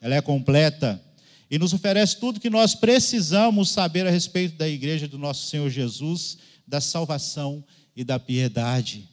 ela 0.00 0.14
é 0.14 0.20
completa 0.20 1.00
e 1.50 1.58
nos 1.58 1.72
oferece 1.72 2.18
tudo 2.18 2.40
que 2.40 2.48
nós 2.48 2.74
precisamos 2.74 3.70
saber 3.70 4.06
a 4.06 4.10
respeito 4.10 4.56
da 4.56 4.68
igreja 4.68 5.06
do 5.06 5.18
nosso 5.18 5.48
Senhor 5.48 5.68
Jesus 5.68 6.38
da 6.66 6.80
salvação 6.80 7.62
e 7.94 8.02
da 8.02 8.18
piedade. 8.18 9.08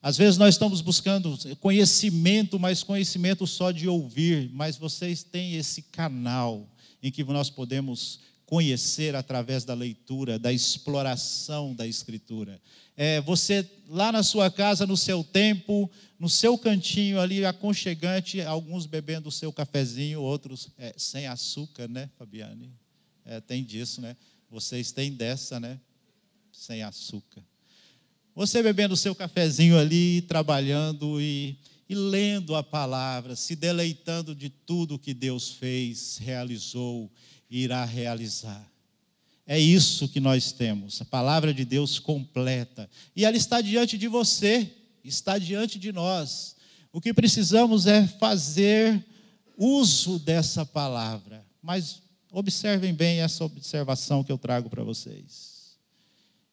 Às 0.00 0.16
vezes 0.16 0.38
nós 0.38 0.54
estamos 0.54 0.80
buscando 0.80 1.38
conhecimento, 1.60 2.58
mas 2.58 2.82
conhecimento 2.82 3.46
só 3.46 3.70
de 3.70 3.86
ouvir, 3.86 4.50
mas 4.52 4.78
vocês 4.78 5.22
têm 5.22 5.54
esse 5.54 5.82
canal 5.82 6.66
em 7.02 7.10
que 7.10 7.22
nós 7.22 7.50
podemos 7.50 8.20
conhecer 8.46 9.14
através 9.14 9.64
da 9.64 9.74
leitura, 9.74 10.38
da 10.38 10.52
exploração 10.52 11.74
da 11.74 11.86
Escritura. 11.86 12.60
É, 12.96 13.20
você 13.20 13.68
lá 13.88 14.12
na 14.12 14.22
sua 14.22 14.50
casa, 14.50 14.86
no 14.86 14.96
seu 14.96 15.24
tempo, 15.24 15.90
no 16.18 16.28
seu 16.28 16.56
cantinho 16.58 17.20
ali 17.20 17.44
aconchegante, 17.44 18.40
alguns 18.42 18.86
bebendo 18.86 19.28
o 19.28 19.32
seu 19.32 19.52
cafezinho, 19.52 20.20
outros 20.20 20.68
é, 20.78 20.94
sem 20.96 21.26
açúcar, 21.26 21.88
né, 21.88 22.10
Fabiane? 22.18 22.72
É, 23.24 23.40
tem 23.40 23.64
disso, 23.64 24.00
né? 24.00 24.16
Vocês 24.50 24.92
têm 24.92 25.12
dessa, 25.12 25.58
né? 25.58 25.78
sem 26.52 26.82
açúcar. 26.82 27.42
Você 28.34 28.62
bebendo 28.62 28.94
o 28.94 28.96
seu 28.96 29.14
cafezinho 29.14 29.78
ali, 29.78 30.22
trabalhando 30.22 31.20
e, 31.20 31.58
e 31.88 31.94
lendo 31.94 32.54
a 32.54 32.62
palavra, 32.62 33.34
se 33.36 33.56
deleitando 33.56 34.34
de 34.34 34.48
tudo 34.48 34.98
que 34.98 35.12
Deus 35.12 35.50
fez, 35.50 36.18
realizou 36.18 37.10
irá 37.50 37.84
realizar. 37.84 38.71
É 39.46 39.58
isso 39.58 40.08
que 40.08 40.20
nós 40.20 40.52
temos, 40.52 41.00
a 41.02 41.04
palavra 41.04 41.52
de 41.52 41.64
Deus 41.64 41.98
completa. 41.98 42.88
E 43.14 43.24
ela 43.24 43.36
está 43.36 43.60
diante 43.60 43.98
de 43.98 44.06
você, 44.06 44.70
está 45.04 45.36
diante 45.36 45.78
de 45.78 45.92
nós. 45.92 46.56
O 46.92 47.00
que 47.00 47.12
precisamos 47.12 47.86
é 47.86 48.06
fazer 48.06 49.04
uso 49.56 50.18
dessa 50.18 50.64
palavra. 50.64 51.44
Mas 51.60 52.02
observem 52.30 52.94
bem 52.94 53.20
essa 53.20 53.44
observação 53.44 54.22
que 54.22 54.32
eu 54.32 54.38
trago 54.38 54.70
para 54.70 54.82
vocês. 54.82 55.76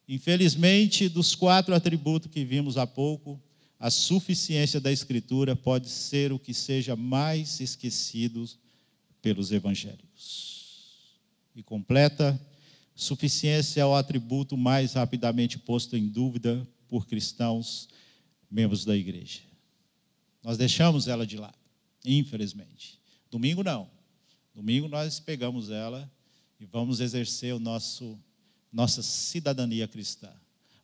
Infelizmente, 0.08 1.08
dos 1.08 1.36
quatro 1.36 1.74
atributos 1.76 2.32
que 2.32 2.44
vimos 2.44 2.78
há 2.78 2.88
pouco, 2.88 3.40
a 3.80 3.90
suficiência 3.90 4.80
da 4.80 4.92
Escritura 4.92 5.56
pode 5.56 5.88
ser 5.88 6.34
o 6.34 6.40
que 6.40 6.54
seja 6.54 6.96
mais 6.96 7.60
esquecido 7.60 8.50
pelos 9.22 9.52
evangélicos. 9.52 10.60
E 11.56 11.64
completa, 11.64 12.40
suficiência 13.00 13.80
é 13.80 13.86
o 13.86 13.96
atributo 13.96 14.58
mais 14.58 14.92
rapidamente 14.92 15.58
posto 15.58 15.96
em 15.96 16.06
dúvida 16.06 16.68
por 16.86 17.08
cristãos, 17.08 17.88
membros 18.52 18.84
da 18.84 18.96
igreja. 18.96 19.40
Nós 20.44 20.58
deixamos 20.58 21.08
ela 21.08 21.26
de 21.26 21.38
lado, 21.38 21.58
infelizmente. 22.04 23.00
Domingo 23.32 23.64
não. 23.64 23.90
Domingo 24.54 24.90
nós 24.90 25.18
pegamos 25.18 25.70
ela 25.70 26.12
e 26.60 26.66
vamos 26.66 27.00
exercer 27.00 27.56
o 27.56 27.60
nosso 27.60 28.20
nossa 28.72 29.02
cidadania 29.02 29.88
cristã. 29.88 30.30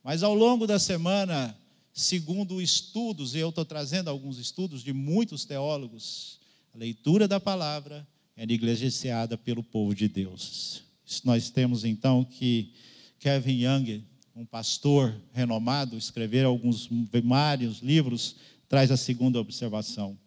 Mas 0.02 0.24
ao 0.24 0.34
longo 0.34 0.66
da 0.66 0.80
semana, 0.80 1.56
segundo 1.94 2.62
estudos, 2.62 3.36
e 3.36 3.40
eu 3.40 3.50
estou 3.50 3.66
trazendo 3.66 4.10
alguns 4.10 4.40
estudos 4.40 4.82
de 4.82 4.94
muitos 4.94 5.44
teólogos, 5.44 6.40
a 6.74 6.78
leitura 6.78 7.28
da 7.28 7.40
palavra 7.42 8.08
é 8.38 8.46
negligenciada 8.46 9.38
pelo 9.38 9.62
povo 9.62 9.94
de 9.94 10.08
Deus. 10.08 10.85
Nós 11.24 11.50
temos 11.50 11.84
então 11.84 12.24
que 12.24 12.74
Kevin 13.20 13.66
Young, 13.66 14.04
um 14.36 14.46
pastor 14.46 15.16
renomado, 15.34 15.98
escrever 15.98 16.46
alguns 16.46 16.90
vários 17.24 17.80
livros, 17.80 18.36
traz 18.68 18.92
a 18.92 18.98
segunda 18.98 19.40
observação. 19.40 20.18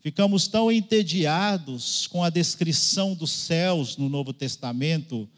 Ficamos 0.00 0.46
tão 0.46 0.70
entediados 0.70 2.06
com 2.06 2.22
a 2.22 2.30
descrição 2.30 3.14
dos 3.14 3.30
céus 3.30 3.96
no 3.96 4.08
Novo 4.08 4.32
Testamento 4.32 5.28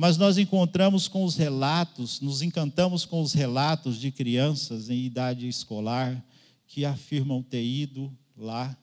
mas 0.00 0.16
nós 0.16 0.38
encontramos 0.38 1.08
com 1.08 1.24
os 1.24 1.34
relatos, 1.34 2.20
nos 2.20 2.40
encantamos 2.40 3.04
com 3.04 3.20
os 3.20 3.32
relatos 3.32 3.98
de 3.98 4.12
crianças 4.12 4.88
em 4.88 5.04
idade 5.04 5.48
escolar 5.48 6.24
que 6.68 6.84
afirmam 6.84 7.42
ter 7.42 7.64
ido 7.64 8.16
lá 8.36 8.78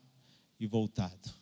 e 0.60 0.68
voltado. 0.68 1.34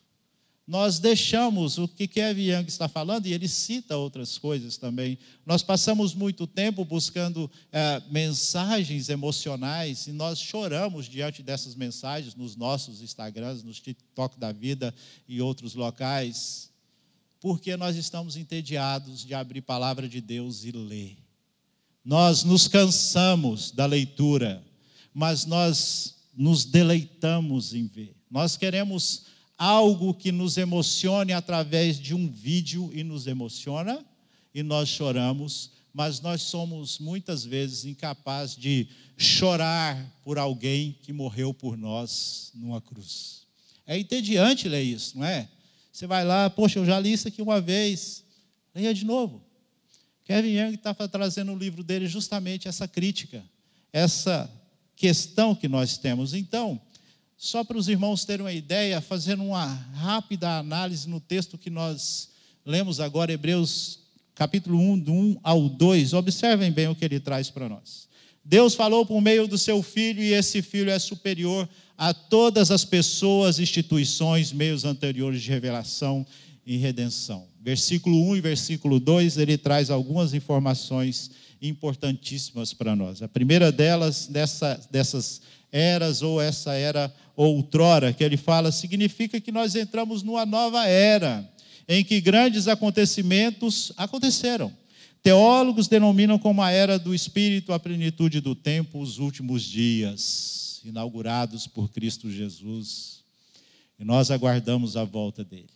Nós 0.65 0.98
deixamos 0.98 1.77
o 1.77 1.88
que 1.88 2.08
Kevin 2.08 2.51
Young 2.51 2.65
está 2.67 2.88
falando, 2.88 3.25
e 3.25 3.34
ele 3.34 3.48
cita 3.48 3.98
outras 3.98 4.38
coisas 4.38 4.77
também. 4.77 5.17
Nós 5.46 5.62
passamos 5.62 6.13
muito 6.15 6.48
tempo 6.48 6.86
buscando 6.86 7.51
é, 7.72 8.01
mensagens 8.10 9.10
emocionais 9.10 10.08
e 10.08 10.13
nós 10.13 10.39
choramos 10.39 11.08
diante 11.08 11.43
dessas 11.43 11.75
mensagens 11.75 12.36
nos 12.36 12.55
nossos 12.55 13.01
Instagrams, 13.01 13.63
nos 13.63 13.79
TikTok 13.79 14.39
da 14.39 14.51
vida 14.51 14.93
e 15.27 15.41
outros 15.41 15.75
locais 15.75 16.72
porque 17.43 17.75
nós 17.75 17.98
estamos 17.98 18.38
entediados 18.38 19.25
de 19.25 19.34
abrir 19.34 19.60
palavra 19.60 20.08
de 20.08 20.22
Deus 20.22 20.63
e 20.63 20.72
ler. 20.72 21.17
Nós 22.01 22.46
nos 22.46 22.70
cansamos 22.70 23.70
da 23.70 23.86
leitura, 23.86 24.63
mas 25.13 25.46
nós 25.46 26.15
nos 26.34 26.63
deleitamos 26.63 27.74
em 27.74 27.86
ver. 27.86 28.15
Nós 28.32 28.55
queremos 28.55 29.25
algo 29.58 30.14
que 30.14 30.32
nos 30.32 30.58
emocione 30.58 31.34
através 31.34 32.00
de 32.00 32.14
um 32.14 32.30
vídeo 32.30 32.92
e 32.94 33.04
nos 33.04 33.28
emociona 33.28 34.04
e 34.54 34.62
nós 34.62 34.90
choramos, 34.90 35.72
mas 35.94 36.22
nós 36.22 36.42
somos 36.42 37.00
muitas 37.00 37.46
vezes 37.46 37.86
incapazes 37.86 38.56
de 38.56 38.88
chorar 39.18 40.12
por 40.24 40.38
alguém 40.38 40.98
que 41.02 41.14
morreu 41.14 41.54
por 41.54 41.78
nós 41.78 42.52
numa 42.56 42.82
cruz. 42.82 43.44
É 43.86 43.98
entediante 43.98 44.68
ler 44.68 44.84
isso, 44.84 45.18
não 45.18 45.26
é? 45.26 45.48
Você 45.92 46.08
vai 46.08 46.26
lá, 46.26 46.50
poxa, 46.50 46.80
eu 46.80 46.86
já 46.86 47.00
li 47.00 47.14
isso 47.14 47.28
aqui 47.28 47.42
uma 47.42 47.62
vez. 47.62 48.24
Leia 48.74 48.94
de 48.94 49.06
novo. 49.06 49.44
Kevin 50.26 50.58
Young 50.58 50.74
está 50.74 50.94
trazendo 51.08 51.52
no 51.52 51.58
livro 51.58 51.84
dele 51.84 52.08
justamente 52.08 52.68
essa 52.68 52.88
crítica, 52.88 53.44
essa 53.92 54.50
questão 54.96 55.54
que 55.54 55.68
nós 55.68 55.98
temos. 55.98 56.34
Então, 56.34 56.82
só 57.38 57.63
para 57.63 57.78
os 57.78 57.88
irmãos 57.88 58.25
terem 58.25 58.46
uma 58.46 58.54
ideia, 58.54 59.02
fazendo 59.02 59.44
uma 59.44 59.66
rápida 59.66 60.58
análise 60.58 61.10
no 61.10 61.20
texto 61.20 61.58
que 61.58 61.70
nós 61.70 62.30
lemos 62.66 63.00
agora, 63.00 63.34
Hebreus 63.34 64.00
capítulo 64.36 64.80
1, 64.80 65.00
do 65.00 65.12
1 65.12 65.38
ao 65.44 65.70
2, 65.70 66.13
observem 66.13 66.72
bem 66.72 66.88
o 66.88 66.96
que 66.96 67.06
ele 67.06 67.20
traz 67.20 67.50
para 67.50 67.70
nós. 67.70 68.08
Deus 68.44 68.75
falou 68.75 69.06
por 69.06 69.22
meio 69.22 69.48
do 69.48 69.58
seu 69.58 69.82
filho, 69.82 70.22
e 70.22 70.34
esse 70.34 70.62
filho 70.62 70.90
é 70.90 71.00
superior 71.00 71.68
a 71.98 72.13
todas 72.13 72.72
as 72.72 72.84
pessoas, 72.84 73.60
instituições, 73.60 74.52
meios 74.52 74.84
anteriores 74.84 75.42
de 75.42 75.50
revelação 75.50 76.25
e 76.66 76.78
redenção. 76.78 77.48
Versículo 77.62 78.30
1 78.32 78.38
e 78.38 78.42
versículo 78.42 79.00
2, 79.00 79.38
ele 79.38 79.58
traz 79.58 79.90
algumas 79.90 80.34
informações 80.34 81.32
importantíssimas 81.63 82.74
para 82.74 82.96
nós. 82.96 83.22
A 83.22 83.27
primeira 83.27 83.72
delas, 83.72 84.27
dessa, 84.27 84.79
dessas 84.91 85.41
eras, 85.72 86.22
ou 86.22 86.41
essa 86.41 86.74
era 86.74 87.12
outrora, 87.36 88.13
que 88.13 88.24
ele 88.24 88.38
fala, 88.38 88.72
significa 88.72 89.39
que 89.39 89.51
nós 89.51 89.74
entramos 89.74 90.22
numa 90.22 90.46
nova 90.46 90.86
era, 90.86 91.50
em 91.88 92.03
que 92.03 92.22
grandes 92.22 92.67
acontecimentos 92.67 93.91
aconteceram. 93.98 94.72
Teólogos 95.24 95.88
denominam 95.88 96.38
como 96.38 96.62
a 96.62 96.70
era 96.70 97.00
do 97.00 97.15
Espírito, 97.15 97.72
a 97.72 97.79
plenitude 97.79 98.41
do 98.41 98.53
tempo, 98.53 99.00
os 99.00 99.20
últimos 99.20 99.63
dias 99.63 100.82
inaugurados 100.84 101.65
por 101.65 101.89
Cristo 101.89 102.29
Jesus. 102.29 103.24
E 103.98 104.03
nós 104.03 104.29
aguardamos 104.29 104.98
a 104.98 105.05
volta 105.05 105.43
dele. 105.43 105.70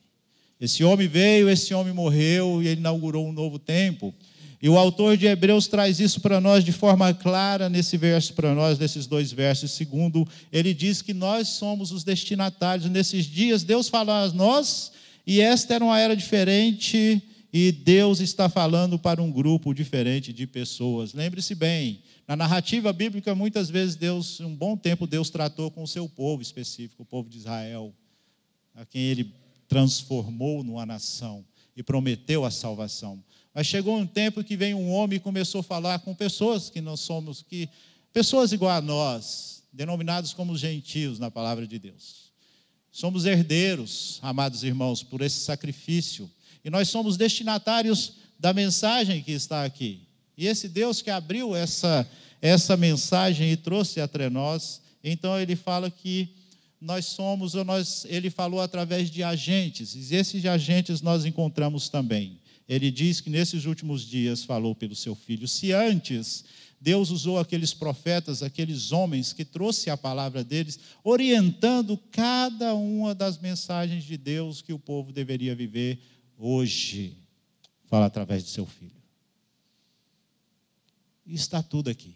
Esse 0.60 0.84
homem 0.84 1.08
veio, 1.08 1.50
esse 1.50 1.74
homem 1.74 1.94
morreu 1.94 2.62
e 2.62 2.68
ele 2.68 2.82
inaugurou 2.82 3.26
um 3.26 3.32
novo 3.32 3.58
tempo. 3.58 4.14
E 4.62 4.68
o 4.68 4.78
autor 4.78 5.16
de 5.18 5.28
Hebreus 5.28 5.68
traz 5.68 6.00
isso 6.00 6.20
para 6.20 6.42
nós 6.42 6.64
de 6.64 6.72
forma 6.72 7.14
clara 7.14 7.70
nesse 7.70 7.96
verso 7.96 8.34
para 8.34 8.56
nós, 8.56 8.80
nesses 8.80 9.06
dois 9.06 9.32
versos. 9.32 9.72
Segundo, 9.72 10.28
ele 10.52 10.74
diz 10.74 11.02
que 11.02 11.14
nós 11.14 11.48
somos 11.50 11.92
os 11.92 12.04
destinatários. 12.04 12.90
Nesses 12.90 13.26
dias, 13.26 13.64
Deus 13.64 13.88
fala 13.88 14.24
a 14.24 14.32
nós, 14.32 14.92
e 15.26 15.40
esta 15.42 15.76
era 15.76 15.86
uma 15.86 16.00
era 16.00 16.16
diferente, 16.16 17.22
e 17.54 17.72
Deus 17.72 18.20
está 18.20 18.50
falando 18.50 18.98
para 18.98 19.22
um 19.22 19.32
grupo 19.32 19.74
diferente 19.74 20.34
de 20.34 20.48
pessoas. 20.48 21.14
Lembre-se 21.14 21.54
bem, 21.54 22.02
na 22.28 22.36
narrativa 22.36 22.92
bíblica, 22.92 23.36
muitas 23.36 23.70
vezes 23.70 23.96
Deus, 23.96 24.40
um 24.40 24.56
bom 24.56 24.76
tempo, 24.76 25.06
Deus 25.06 25.30
tratou 25.30 25.70
com 25.70 25.84
o 25.84 25.88
seu 25.88 26.10
povo 26.10 26.42
específico, 26.42 27.04
o 27.04 27.06
povo 27.06 27.30
de 27.30 27.38
Israel. 27.38 27.94
a 28.78 28.86
quem 28.86 29.02
ele 29.02 29.34
transformou 29.68 30.64
numa 30.64 30.86
nação 30.86 31.44
e 31.76 31.82
prometeu 31.82 32.46
a 32.46 32.52
salvação. 32.52 33.22
Mas 33.58 33.66
chegou 33.66 33.98
um 33.98 34.06
tempo 34.06 34.44
que 34.44 34.56
veio 34.56 34.78
um 34.78 34.92
homem 34.92 35.18
e 35.18 35.20
começou 35.20 35.62
a 35.62 35.64
falar 35.64 35.98
com 35.98 36.14
pessoas 36.14 36.70
que 36.70 36.80
nós 36.80 37.00
somos, 37.00 37.42
que 37.42 37.68
pessoas 38.14 38.52
igual 38.52 38.70
a 38.70 38.80
nós, 38.80 39.64
denominados 39.74 40.32
como 40.32 40.56
gentios 40.56 41.18
na 41.18 41.32
palavra 41.32 41.66
de 41.66 41.80
Deus. 41.80 42.32
Somos 42.92 43.26
herdeiros, 43.26 44.20
amados 44.22 44.64
irmãos, 44.64 45.02
por 45.02 45.22
esse 45.22 45.40
sacrifício, 45.40 46.30
e 46.64 46.70
nós 46.70 46.88
somos 46.90 47.18
destinatários 47.18 48.14
da 48.40 48.54
mensagem 48.54 49.24
que 49.24 49.32
está 49.32 49.66
aqui. 49.66 50.02
E 50.38 50.46
esse 50.46 50.70
Deus 50.70 51.02
que 51.02 51.10
abriu 51.10 51.56
essa 51.56 52.08
essa 52.40 52.78
mensagem 52.78 53.52
e 53.52 53.58
trouxe 53.58 54.00
até 54.00 54.30
nós, 54.30 54.84
então 55.04 55.36
ele 55.42 55.56
fala 55.56 55.90
que 55.90 56.30
nós 56.80 57.08
somos, 57.08 57.56
ou 57.56 57.66
nós, 57.66 58.06
ele 58.08 58.30
falou 58.30 58.62
através 58.62 59.10
de 59.10 59.24
agentes, 59.24 59.96
e 59.96 60.14
esses 60.14 60.46
agentes 60.46 61.02
nós 61.02 61.26
encontramos 61.26 61.90
também. 61.90 62.40
Ele 62.68 62.92
diz 62.92 63.22
que 63.22 63.30
nesses 63.30 63.66
últimos 63.66 64.06
dias 64.06 64.44
falou 64.44 64.76
pelo 64.76 64.96
seu 64.96 65.16
filho. 65.16 65.48
Se 65.48 65.72
antes 65.72 66.44
Deus 66.80 67.10
usou 67.10 67.40
aqueles 67.40 67.74
profetas, 67.74 68.44
aqueles 68.44 68.92
homens 68.92 69.32
que 69.32 69.46
trouxe 69.46 69.90
a 69.90 69.96
palavra 69.96 70.44
deles, 70.44 70.78
orientando 71.04 71.98
cada 72.12 72.76
uma 72.76 73.16
das 73.16 73.40
mensagens 73.40 74.04
de 74.04 74.18
Deus 74.18 74.62
que 74.62 74.74
o 74.74 74.80
povo 74.80 75.14
deveria 75.14 75.56
viver 75.56 76.00
hoje, 76.38 77.18
fala 77.86 78.06
através 78.06 78.44
de 78.44 78.50
seu 78.50 78.66
filho. 78.66 78.92
Está 81.26 81.64
tudo 81.64 81.90
aqui. 81.90 82.16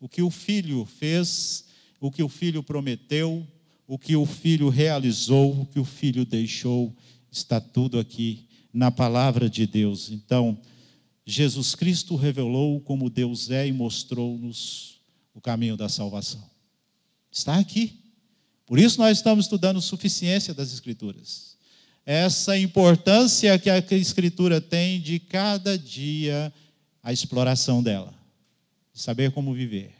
O 0.00 0.08
que 0.08 0.22
o 0.22 0.30
filho 0.30 0.84
fez, 0.84 1.66
o 2.00 2.10
que 2.10 2.22
o 2.22 2.28
filho 2.28 2.62
prometeu, 2.62 3.46
o 3.86 3.98
que 3.98 4.14
o 4.16 4.26
filho 4.26 4.68
realizou, 4.68 5.62
o 5.62 5.66
que 5.66 5.80
o 5.80 5.84
filho 5.84 6.24
deixou, 6.24 6.94
está 7.30 7.60
tudo 7.60 7.98
aqui 7.98 8.47
na 8.72 8.90
palavra 8.90 9.48
de 9.48 9.66
Deus. 9.66 10.10
Então, 10.10 10.58
Jesus 11.26 11.74
Cristo 11.74 12.16
revelou 12.16 12.80
como 12.80 13.10
Deus 13.10 13.50
é 13.50 13.66
e 13.66 13.72
mostrou-nos 13.72 15.00
o 15.34 15.40
caminho 15.40 15.76
da 15.76 15.88
salvação. 15.88 16.42
Está 17.30 17.58
aqui. 17.58 18.00
Por 18.66 18.78
isso 18.78 18.98
nós 18.98 19.18
estamos 19.18 19.44
estudando 19.44 19.80
suficiência 19.80 20.52
das 20.52 20.72
Escrituras. 20.72 21.56
Essa 22.04 22.58
importância 22.58 23.58
que 23.58 23.68
a 23.68 23.78
Escritura 23.90 24.60
tem 24.60 25.00
de 25.00 25.18
cada 25.18 25.78
dia 25.78 26.52
a 27.02 27.12
exploração 27.12 27.82
dela, 27.82 28.14
saber 28.92 29.30
como 29.30 29.54
viver, 29.54 29.94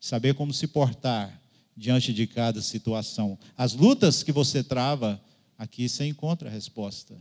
saber 0.00 0.34
como 0.34 0.52
se 0.52 0.66
portar 0.66 1.40
diante 1.76 2.12
de 2.12 2.26
cada 2.26 2.60
situação. 2.60 3.38
As 3.56 3.72
lutas 3.72 4.22
que 4.22 4.32
você 4.32 4.62
trava, 4.62 5.20
aqui 5.56 5.88
você 5.88 6.04
encontra 6.04 6.48
a 6.48 6.52
resposta. 6.52 7.14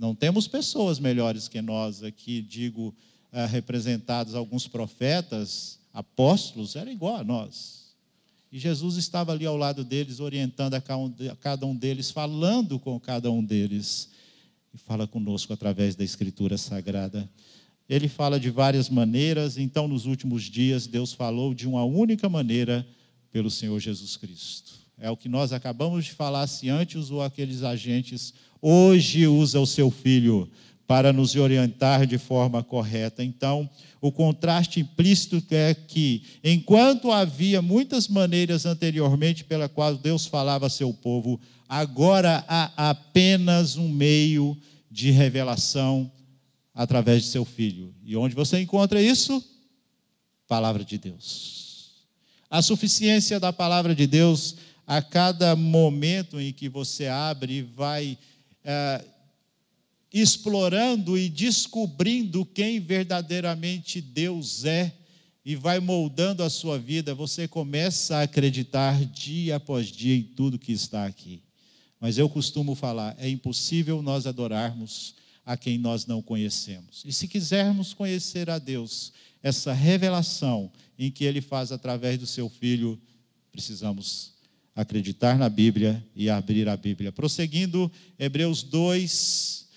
Não 0.00 0.14
temos 0.14 0.48
pessoas 0.48 0.98
melhores 0.98 1.46
que 1.46 1.60
nós 1.60 2.02
aqui, 2.02 2.40
digo, 2.40 2.94
eh, 3.30 3.44
representados 3.44 4.34
alguns 4.34 4.66
profetas, 4.66 5.78
apóstolos, 5.92 6.74
era 6.74 6.90
igual 6.90 7.16
a 7.16 7.22
nós. 7.22 7.90
E 8.50 8.58
Jesus 8.58 8.96
estava 8.96 9.32
ali 9.32 9.44
ao 9.44 9.58
lado 9.58 9.84
deles, 9.84 10.18
orientando 10.18 10.72
a 10.72 10.80
cada 11.38 11.66
um 11.66 11.76
deles, 11.76 12.10
falando 12.10 12.78
com 12.78 12.98
cada 12.98 13.30
um 13.30 13.44
deles. 13.44 14.08
E 14.72 14.78
fala 14.78 15.06
conosco 15.06 15.52
através 15.52 15.94
da 15.94 16.02
Escritura 16.02 16.56
Sagrada. 16.56 17.30
Ele 17.86 18.08
fala 18.08 18.40
de 18.40 18.48
várias 18.48 18.88
maneiras, 18.88 19.58
então, 19.58 19.86
nos 19.86 20.06
últimos 20.06 20.44
dias, 20.44 20.86
Deus 20.86 21.12
falou 21.12 21.52
de 21.52 21.68
uma 21.68 21.84
única 21.84 22.26
maneira 22.26 22.88
pelo 23.30 23.50
Senhor 23.50 23.78
Jesus 23.78 24.16
Cristo. 24.16 24.80
É 24.96 25.10
o 25.10 25.16
que 25.16 25.28
nós 25.28 25.52
acabamos 25.52 26.06
de 26.06 26.12
falar, 26.12 26.46
se 26.46 26.70
antes 26.70 26.96
usou 26.96 27.22
aqueles 27.22 27.62
agentes 27.62 28.32
hoje 28.60 29.26
usa 29.26 29.60
o 29.60 29.66
seu 29.66 29.90
filho 29.90 30.50
para 30.86 31.12
nos 31.12 31.36
orientar 31.36 32.04
de 32.04 32.18
forma 32.18 32.64
correta. 32.64 33.22
Então, 33.22 33.70
o 34.00 34.10
contraste 34.10 34.80
implícito 34.80 35.40
é 35.50 35.72
que, 35.72 36.24
enquanto 36.42 37.12
havia 37.12 37.62
muitas 37.62 38.08
maneiras 38.08 38.66
anteriormente 38.66 39.44
pela 39.44 39.68
qual 39.68 39.96
Deus 39.96 40.26
falava 40.26 40.66
a 40.66 40.70
seu 40.70 40.92
povo, 40.92 41.40
agora 41.68 42.44
há 42.48 42.90
apenas 42.90 43.76
um 43.76 43.88
meio 43.88 44.56
de 44.90 45.12
revelação 45.12 46.10
através 46.74 47.22
de 47.22 47.28
seu 47.28 47.44
filho. 47.44 47.94
E 48.04 48.16
onde 48.16 48.34
você 48.34 48.60
encontra 48.60 49.00
isso? 49.00 49.44
Palavra 50.48 50.84
de 50.84 50.98
Deus. 50.98 52.08
A 52.50 52.60
suficiência 52.62 53.38
da 53.38 53.52
palavra 53.52 53.94
de 53.94 54.08
Deus 54.08 54.56
a 54.84 55.00
cada 55.00 55.54
momento 55.54 56.40
em 56.40 56.52
que 56.52 56.68
você 56.68 57.06
abre 57.06 57.58
e 57.58 57.62
vai 57.62 58.18
é, 58.64 59.04
explorando 60.12 61.16
e 61.16 61.28
descobrindo 61.28 62.44
quem 62.44 62.80
verdadeiramente 62.80 64.00
Deus 64.00 64.64
é 64.64 64.94
e 65.44 65.56
vai 65.56 65.80
moldando 65.80 66.42
a 66.42 66.50
sua 66.50 66.78
vida, 66.78 67.14
você 67.14 67.48
começa 67.48 68.16
a 68.16 68.22
acreditar 68.22 69.04
dia 69.06 69.56
após 69.56 69.86
dia 69.86 70.14
em 70.14 70.22
tudo 70.22 70.58
que 70.58 70.72
está 70.72 71.06
aqui. 71.06 71.42
Mas 71.98 72.18
eu 72.18 72.28
costumo 72.28 72.74
falar, 72.74 73.14
é 73.18 73.28
impossível 73.28 74.02
nós 74.02 74.26
adorarmos 74.26 75.14
a 75.44 75.56
quem 75.56 75.78
nós 75.78 76.06
não 76.06 76.22
conhecemos. 76.22 77.02
E 77.06 77.12
se 77.12 77.26
quisermos 77.26 77.94
conhecer 77.94 78.50
a 78.50 78.58
Deus, 78.58 79.12
essa 79.42 79.72
revelação 79.72 80.70
em 80.98 81.10
que 81.10 81.24
ele 81.24 81.40
faz 81.40 81.72
através 81.72 82.18
do 82.18 82.26
seu 82.26 82.48
filho, 82.48 83.00
precisamos 83.50 84.34
acreditar 84.74 85.38
na 85.38 85.48
Bíblia 85.48 86.04
e 86.14 86.30
abrir 86.30 86.68
a 86.68 86.76
Bíblia. 86.76 87.12
Prosseguindo, 87.12 87.90
Hebreus 88.18 88.62
2, 88.62 89.68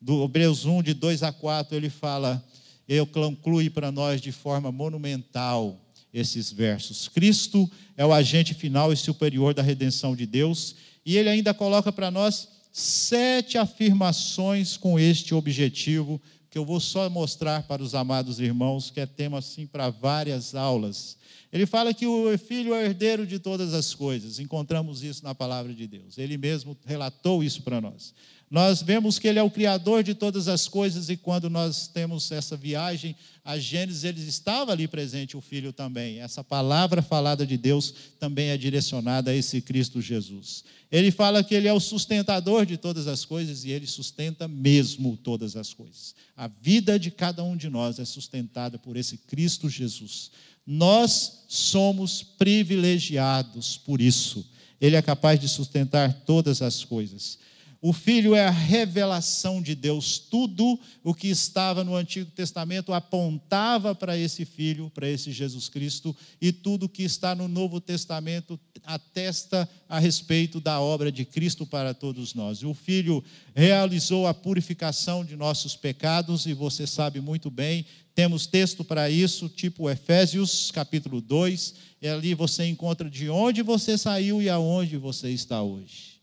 do 0.00 0.24
Hebreus 0.24 0.64
1, 0.64 0.82
de 0.82 0.94
2 0.94 1.22
a 1.22 1.32
4, 1.32 1.76
ele 1.76 1.90
fala, 1.90 2.44
ele 2.88 3.04
conclui 3.06 3.68
para 3.68 3.92
nós 3.92 4.20
de 4.20 4.32
forma 4.32 4.72
monumental 4.72 5.84
esses 6.12 6.50
versos. 6.50 7.08
Cristo 7.08 7.70
é 7.96 8.04
o 8.04 8.12
agente 8.12 8.54
final 8.54 8.92
e 8.92 8.96
superior 8.96 9.54
da 9.54 9.62
redenção 9.62 10.16
de 10.16 10.26
Deus, 10.26 10.74
e 11.04 11.16
ele 11.16 11.28
ainda 11.28 11.52
coloca 11.52 11.92
para 11.92 12.10
nós 12.10 12.48
sete 12.72 13.58
afirmações 13.58 14.76
com 14.76 14.98
este 14.98 15.34
objetivo, 15.34 16.20
que 16.50 16.56
eu 16.56 16.64
vou 16.64 16.80
só 16.80 17.10
mostrar 17.10 17.64
para 17.64 17.82
os 17.82 17.94
amados 17.94 18.40
irmãos, 18.40 18.90
que 18.90 19.00
é 19.00 19.06
tema 19.06 19.38
assim 19.38 19.66
para 19.66 19.90
várias 19.90 20.54
aulas. 20.54 21.18
Ele 21.52 21.64
fala 21.64 21.94
que 21.94 22.06
o 22.06 22.36
filho 22.36 22.74
é 22.74 22.84
herdeiro 22.84 23.26
de 23.26 23.38
todas 23.38 23.72
as 23.72 23.94
coisas. 23.94 24.38
Encontramos 24.38 25.02
isso 25.02 25.24
na 25.24 25.34
palavra 25.34 25.72
de 25.72 25.86
Deus. 25.86 26.18
Ele 26.18 26.36
mesmo 26.36 26.76
relatou 26.84 27.42
isso 27.42 27.62
para 27.62 27.80
nós. 27.80 28.12
Nós 28.50 28.82
vemos 28.82 29.18
que 29.18 29.28
ele 29.28 29.38
é 29.38 29.42
o 29.42 29.50
criador 29.50 30.02
de 30.02 30.14
todas 30.14 30.48
as 30.48 30.66
coisas 30.66 31.10
e 31.10 31.16
quando 31.18 31.50
nós 31.50 31.86
temos 31.86 32.30
essa 32.32 32.56
viagem 32.56 33.14
a 33.44 33.58
Gênesis, 33.58 34.04
ele 34.04 34.20
estava 34.20 34.72
ali 34.72 34.88
presente 34.88 35.36
o 35.36 35.40
filho 35.40 35.72
também. 35.72 36.20
Essa 36.20 36.42
palavra 36.42 37.02
falada 37.02 37.46
de 37.46 37.58
Deus 37.58 37.94
também 38.18 38.48
é 38.48 38.56
direcionada 38.56 39.30
a 39.30 39.34
esse 39.34 39.60
Cristo 39.60 40.00
Jesus. 40.00 40.64
Ele 40.90 41.10
fala 41.10 41.44
que 41.44 41.54
ele 41.54 41.68
é 41.68 41.72
o 41.72 41.80
sustentador 41.80 42.64
de 42.64 42.78
todas 42.78 43.06
as 43.06 43.24
coisas 43.24 43.64
e 43.64 43.70
ele 43.70 43.86
sustenta 43.86 44.48
mesmo 44.48 45.16
todas 45.16 45.56
as 45.56 45.74
coisas. 45.74 46.14
A 46.34 46.46
vida 46.46 46.98
de 46.98 47.10
cada 47.10 47.42
um 47.42 47.56
de 47.56 47.68
nós 47.68 47.98
é 47.98 48.04
sustentada 48.04 48.78
por 48.78 48.96
esse 48.96 49.18
Cristo 49.18 49.68
Jesus. 49.68 50.30
Nós 50.70 51.44
somos 51.48 52.22
privilegiados 52.22 53.78
por 53.78 54.02
isso. 54.02 54.44
Ele 54.78 54.96
é 54.96 55.00
capaz 55.00 55.40
de 55.40 55.48
sustentar 55.48 56.12
todas 56.26 56.60
as 56.60 56.84
coisas. 56.84 57.38
O 57.80 57.92
Filho 57.92 58.34
é 58.34 58.44
a 58.44 58.50
revelação 58.50 59.62
de 59.62 59.72
Deus. 59.72 60.18
Tudo 60.18 60.80
o 61.04 61.14
que 61.14 61.28
estava 61.28 61.84
no 61.84 61.94
Antigo 61.94 62.28
Testamento 62.32 62.92
apontava 62.92 63.94
para 63.94 64.18
esse 64.18 64.44
Filho, 64.44 64.90
para 64.90 65.08
esse 65.08 65.30
Jesus 65.30 65.68
Cristo, 65.68 66.14
e 66.40 66.50
tudo 66.50 66.86
o 66.86 66.88
que 66.88 67.04
está 67.04 67.36
no 67.36 67.46
Novo 67.46 67.80
Testamento 67.80 68.58
atesta 68.82 69.68
a 69.88 70.00
respeito 70.00 70.60
da 70.60 70.80
obra 70.80 71.12
de 71.12 71.24
Cristo 71.24 71.64
para 71.64 71.94
todos 71.94 72.34
nós. 72.34 72.64
O 72.64 72.74
Filho 72.74 73.22
realizou 73.54 74.26
a 74.26 74.34
purificação 74.34 75.24
de 75.24 75.36
nossos 75.36 75.76
pecados, 75.76 76.46
e 76.46 76.54
você 76.54 76.84
sabe 76.84 77.20
muito 77.20 77.48
bem, 77.48 77.86
temos 78.12 78.44
texto 78.44 78.82
para 78.82 79.08
isso, 79.08 79.48
tipo 79.48 79.88
Efésios, 79.88 80.72
capítulo 80.72 81.20
2, 81.20 81.74
e 82.02 82.08
ali 82.08 82.34
você 82.34 82.66
encontra 82.66 83.08
de 83.08 83.30
onde 83.30 83.62
você 83.62 83.96
saiu 83.96 84.42
e 84.42 84.48
aonde 84.48 84.96
você 84.96 85.30
está 85.30 85.62
hoje 85.62 86.17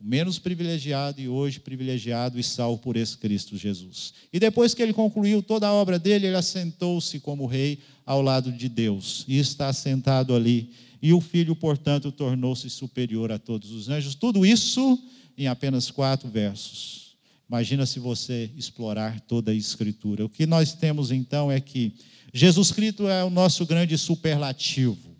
menos 0.00 0.38
privilegiado 0.38 1.20
e 1.20 1.28
hoje 1.28 1.60
privilegiado 1.60 2.38
e 2.38 2.42
salvo 2.42 2.78
por 2.78 2.96
esse 2.96 3.16
Cristo 3.16 3.56
Jesus. 3.56 4.12
E 4.32 4.38
depois 4.38 4.74
que 4.74 4.82
ele 4.82 4.92
concluiu 4.92 5.42
toda 5.42 5.66
a 5.66 5.72
obra 5.72 5.98
dele, 5.98 6.26
ele 6.26 6.36
assentou-se 6.36 7.20
como 7.20 7.46
rei 7.46 7.78
ao 8.04 8.20
lado 8.20 8.52
de 8.52 8.68
Deus 8.68 9.24
e 9.26 9.38
está 9.38 9.72
sentado 9.72 10.34
ali. 10.34 10.70
E 11.00 11.12
o 11.12 11.20
filho, 11.20 11.54
portanto, 11.54 12.12
tornou-se 12.12 12.68
superior 12.70 13.30
a 13.30 13.38
todos 13.38 13.70
os 13.70 13.88
anjos. 13.88 14.14
Tudo 14.14 14.44
isso 14.44 14.98
em 15.36 15.46
apenas 15.46 15.90
quatro 15.90 16.28
versos. 16.28 17.16
Imagina 17.48 17.86
se 17.86 17.98
você 17.98 18.50
explorar 18.56 19.20
toda 19.20 19.50
a 19.50 19.54
Escritura. 19.54 20.24
O 20.24 20.28
que 20.28 20.46
nós 20.46 20.72
temos 20.72 21.10
então 21.10 21.52
é 21.52 21.60
que 21.60 21.92
Jesus 22.32 22.72
Cristo 22.72 23.06
é 23.08 23.22
o 23.22 23.30
nosso 23.30 23.64
grande 23.66 23.96
superlativo. 23.96 25.13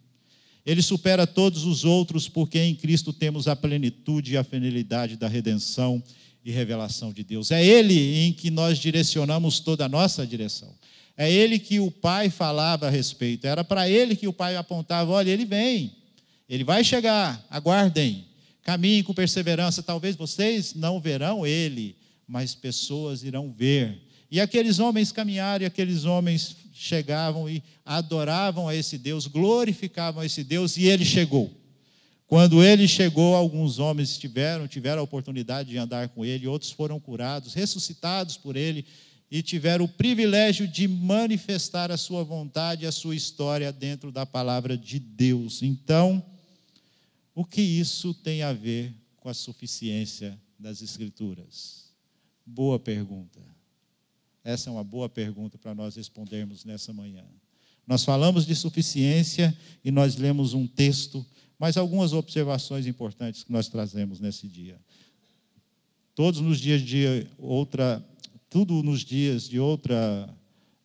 Ele 0.64 0.80
supera 0.80 1.26
todos 1.26 1.64
os 1.64 1.84
outros, 1.84 2.28
porque 2.28 2.58
em 2.58 2.74
Cristo 2.74 3.12
temos 3.12 3.46
a 3.46 3.54
plenitude 3.54 4.32
e 4.32 4.36
a 4.36 4.44
finalidade 4.44 5.16
da 5.16 5.28
redenção 5.28 6.02
e 6.44 6.50
revelação 6.50 7.12
de 7.12 7.22
Deus. 7.22 7.50
É 7.50 7.64
Ele 7.64 8.26
em 8.26 8.32
que 8.32 8.50
nós 8.50 8.78
direcionamos 8.78 9.60
toda 9.60 9.84
a 9.84 9.88
nossa 9.88 10.26
direção. 10.26 10.74
É 11.16 11.30
Ele 11.30 11.58
que 11.58 11.80
o 11.80 11.90
Pai 11.90 12.30
falava 12.30 12.86
a 12.86 12.90
respeito. 12.90 13.46
Era 13.46 13.62
para 13.62 13.88
Ele 13.88 14.16
que 14.16 14.26
o 14.26 14.32
Pai 14.32 14.56
apontava: 14.56 15.12
olha, 15.12 15.30
Ele 15.30 15.44
vem, 15.44 15.92
Ele 16.48 16.64
vai 16.64 16.82
chegar, 16.82 17.44
aguardem, 17.50 18.24
caminhem 18.62 19.02
com 19.02 19.12
perseverança. 19.14 19.82
Talvez 19.82 20.16
vocês 20.16 20.74
não 20.74 20.98
verão 20.98 21.46
Ele, 21.46 21.94
mas 22.26 22.54
pessoas 22.54 23.22
irão 23.22 23.52
ver. 23.52 24.00
E 24.30 24.40
aqueles 24.40 24.78
homens 24.78 25.12
caminharam, 25.12 25.62
e 25.62 25.66
aqueles 25.66 26.04
homens 26.04 26.56
chegavam 26.74 27.48
e 27.48 27.62
adoravam 27.84 28.68
a 28.68 28.74
esse 28.74 28.98
Deus, 28.98 29.28
glorificavam 29.28 30.20
a 30.22 30.26
esse 30.26 30.42
Deus, 30.42 30.76
e 30.76 30.86
ele 30.86 31.04
chegou. 31.04 31.50
Quando 32.26 32.64
ele 32.64 32.88
chegou, 32.88 33.36
alguns 33.36 33.78
homens 33.78 34.18
tiveram, 34.18 34.66
tiveram 34.66 35.00
a 35.00 35.04
oportunidade 35.04 35.70
de 35.70 35.78
andar 35.78 36.08
com 36.08 36.24
ele, 36.24 36.48
outros 36.48 36.72
foram 36.72 36.98
curados, 36.98 37.54
ressuscitados 37.54 38.36
por 38.36 38.56
ele, 38.56 38.84
e 39.30 39.40
tiveram 39.40 39.84
o 39.84 39.88
privilégio 39.88 40.66
de 40.66 40.88
manifestar 40.88 41.92
a 41.92 41.96
sua 41.96 42.24
vontade, 42.24 42.86
a 42.86 42.92
sua 42.92 43.14
história 43.14 43.72
dentro 43.72 44.10
da 44.10 44.26
palavra 44.26 44.76
de 44.76 44.98
Deus. 44.98 45.62
Então, 45.62 46.24
o 47.34 47.44
que 47.44 47.62
isso 47.62 48.12
tem 48.12 48.42
a 48.42 48.52
ver 48.52 48.92
com 49.16 49.28
a 49.28 49.34
suficiência 49.34 50.38
das 50.58 50.82
Escrituras? 50.82 51.84
Boa 52.44 52.78
pergunta. 52.78 53.53
Essa 54.44 54.68
é 54.68 54.72
uma 54.72 54.84
boa 54.84 55.08
pergunta 55.08 55.56
para 55.56 55.74
nós 55.74 55.96
respondermos 55.96 56.66
nessa 56.66 56.92
manhã. 56.92 57.24
Nós 57.86 58.04
falamos 58.04 58.44
de 58.44 58.54
suficiência 58.54 59.56
e 59.82 59.90
nós 59.90 60.16
lemos 60.16 60.52
um 60.52 60.66
texto, 60.66 61.24
mas 61.58 61.78
algumas 61.78 62.12
observações 62.12 62.86
importantes 62.86 63.42
que 63.42 63.50
nós 63.50 63.68
trazemos 63.68 64.20
nesse 64.20 64.46
dia. 64.46 64.78
Todos 66.14 66.40
nos 66.40 66.60
dias 66.60 66.82
de 66.82 67.26
outra, 67.38 68.04
tudo 68.50 68.82
nos 68.82 69.00
dias 69.00 69.48
de 69.48 69.58
outra, 69.58 70.28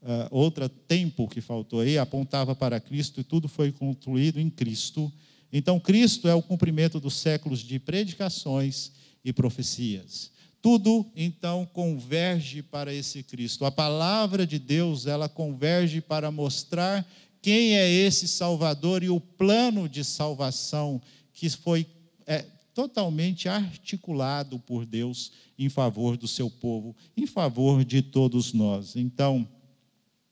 uh, 0.02 0.28
outra 0.32 0.69
tempo 0.69 1.28
que 1.28 1.41
faltou 1.41 1.82
aí, 1.82 1.98
apontava 1.98 2.56
para 2.56 2.80
Cristo 2.80 3.19
e 3.19 3.24
tudo 3.26 3.50
foi 3.50 3.74
concluído 3.74 4.39
em 4.39 4.50
Cristo. 4.50 5.12
Então, 5.52 5.80
Cristo 5.80 6.28
é 6.28 6.34
o 6.34 6.41
cumprimento 6.41 7.00
dos 7.00 7.15
séculos 7.15 7.60
de 7.60 7.78
predicações 7.78 8.91
e 9.24 9.34
profecias. 9.34 10.32
Tudo 10.62 11.06
então 11.15 11.65
converge 11.65 12.62
para 12.62 12.93
esse 12.93 13.24
Cristo. 13.24 13.65
A 13.65 13.72
palavra 13.72 14.45
de 14.45 14.60
Deus, 14.60 15.06
ela 15.06 15.30
converge 15.30 16.02
para 16.02 16.32
mostrar 16.32 17.08
quem 17.41 17.78
é 17.78 17.89
esse 17.89 18.28
Salvador 18.28 19.02
e 19.02 19.10
o 19.10 19.19
plano 19.19 19.88
de 19.88 20.04
salvação 20.04 21.02
que 21.34 21.50
foi 21.50 21.88
é, 22.26 22.45
totalmente 22.74 23.48
articulado 23.48 24.60
por 24.60 24.86
Deus 24.86 25.32
em 25.58 25.69
favor 25.69 26.17
do 26.17 26.28
seu 26.28 26.50
povo, 26.50 26.95
em 27.15 27.26
favor 27.26 27.86
de 27.86 28.02
todos 28.02 28.52
nós. 28.52 28.95
Então, 28.98 29.48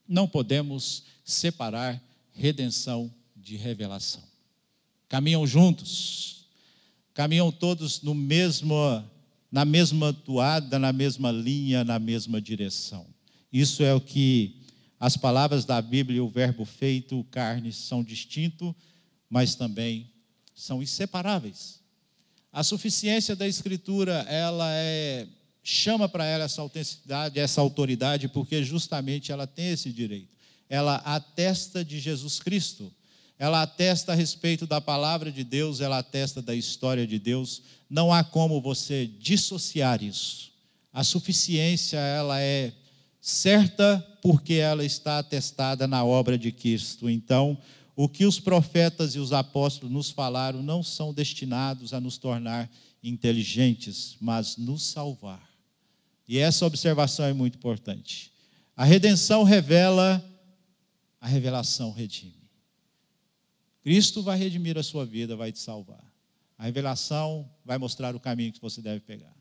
não 0.08 0.28
podemos 0.28 1.04
separar 1.24 2.02
redenção 2.32 3.14
de 3.36 3.56
revelação. 3.56 4.24
Caminham 5.10 5.48
juntos, 5.48 6.46
caminham 7.14 7.52
todos 7.52 8.02
no 8.02 8.14
mesmo 8.14 8.76
na 9.52 9.64
mesma 9.66 10.14
toada, 10.14 10.78
na 10.78 10.92
mesma 10.92 11.32
linha, 11.32 11.84
na 11.84 12.00
mesma 12.00 12.42
direção. 12.42 13.08
Isso 13.52 13.84
é 13.84 13.94
o 13.94 14.02
que 14.02 14.62
as 15.00 15.16
palavras 15.16 15.64
da 15.64 15.82
Bíblia 15.82 16.18
e 16.18 16.22
o 16.22 16.28
verbo 16.28 16.66
feito, 16.66 17.24
carne, 17.32 17.72
são 17.72 18.04
distintos, 18.04 18.74
mas 19.30 19.56
também 19.56 20.12
são 20.56 20.82
inseparáveis. 20.82 21.80
A 22.52 22.64
suficiência 22.64 23.36
da 23.36 23.48
Escritura, 23.48 24.26
ela 24.28 24.68
é, 24.74 25.28
chama 25.64 26.10
para 26.10 26.26
ela 26.26 26.46
essa 26.46 26.62
autenticidade, 26.62 27.40
essa 27.40 27.62
autoridade, 27.62 28.28
porque 28.28 28.64
justamente 28.64 29.32
ela 29.32 29.46
tem 29.46 29.72
esse 29.72 29.92
direito. 29.94 30.36
Ela 30.68 30.96
atesta 30.98 31.86
de 31.86 32.00
Jesus 32.00 32.40
Cristo 32.40 32.92
ela 33.40 33.62
atesta 33.62 34.14
a 34.14 34.16
respeito 34.16 34.66
da 34.66 34.82
palavra 34.82 35.32
de 35.32 35.44
Deus, 35.44 35.80
ela 35.80 36.00
atesta 36.00 36.42
da 36.42 36.56
história 36.56 37.06
de 37.06 37.20
Deus. 37.20 37.62
Não 37.90 38.12
há 38.12 38.24
como 38.24 38.62
você 38.62 39.06
dissociar 39.06 40.04
isso. 40.04 40.52
A 40.92 41.04
suficiência, 41.04 41.98
ela 41.98 42.42
é 42.42 42.74
certa 43.22 44.00
porque 44.22 44.56
ela 44.56 44.84
está 44.84 45.20
atestada 45.20 45.88
na 45.88 46.04
obra 46.04 46.38
de 46.38 46.52
Cristo. 46.52 47.10
Então, 47.10 47.58
o 47.96 48.10
que 48.10 48.26
os 48.26 48.40
profetas 48.40 49.16
e 49.16 49.20
os 49.20 49.34
apóstolos 49.34 49.94
nos 49.94 50.10
falaram 50.10 50.64
não 50.64 50.82
são 50.82 51.14
destinados 51.14 51.94
a 51.94 52.00
nos 52.00 52.18
tornar 52.18 52.70
inteligentes, 53.04 54.18
mas 54.20 54.58
nos 54.58 54.84
salvar. 54.84 55.48
E 56.28 56.40
essa 56.40 56.66
observação 56.66 57.26
é 57.26 57.34
muito 57.34 57.56
importante. 57.56 58.32
A 58.76 58.84
redenção 58.84 59.44
revela, 59.44 60.24
a 61.20 61.28
revelação 61.28 61.92
redime. 61.92 62.37
Cristo 63.84 64.22
vai 64.22 64.38
redimir 64.38 64.78
a 64.78 64.84
sua 64.84 65.06
vida, 65.06 65.36
vai 65.36 65.52
te 65.52 65.60
salvar. 65.60 66.04
A 66.58 66.66
revelação 66.66 67.50
vai 67.64 67.78
mostrar 67.78 68.16
o 68.16 68.20
caminho 68.20 68.52
que 68.52 68.62
você 68.62 68.82
deve 68.82 69.00
pegar. 69.02 69.36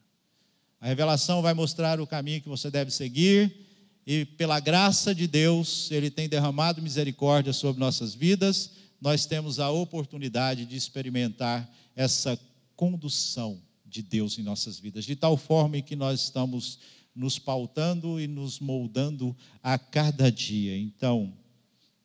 A 0.81 0.87
revelação 0.87 1.41
vai 1.41 1.55
mostrar 1.55 2.01
o 2.01 2.07
caminho 2.07 2.43
que 2.43 2.49
você 2.49 2.71
deve 2.71 2.91
seguir, 2.91 3.67
e 4.07 4.25
pela 4.25 4.61
graça 4.61 5.15
de 5.15 5.27
Deus, 5.27 5.91
Ele 5.91 6.11
tem 6.11 6.29
derramado 6.29 6.81
misericórdia 6.81 7.53
sobre 7.53 7.81
nossas 7.81 8.15
vidas, 8.15 8.71
nós 9.01 9.27
temos 9.27 9.59
a 9.59 9.71
oportunidade 9.71 10.65
de 10.65 10.77
experimentar 10.77 11.69
essa 11.95 12.39
condução 12.77 13.61
de 13.85 14.03
Deus 14.03 14.39
em 14.39 14.43
nossas 14.43 14.79
vidas, 14.79 15.05
de 15.05 15.17
tal 15.17 15.37
forma 15.37 15.81
que 15.81 15.97
nós 15.97 16.21
estamos 16.21 16.79
nos 17.15 17.39
pautando 17.39 18.21
e 18.21 18.27
nos 18.27 18.61
moldando 18.61 19.35
a 19.63 19.79
cada 19.79 20.31
dia. 20.31 20.77
Então, 20.79 21.33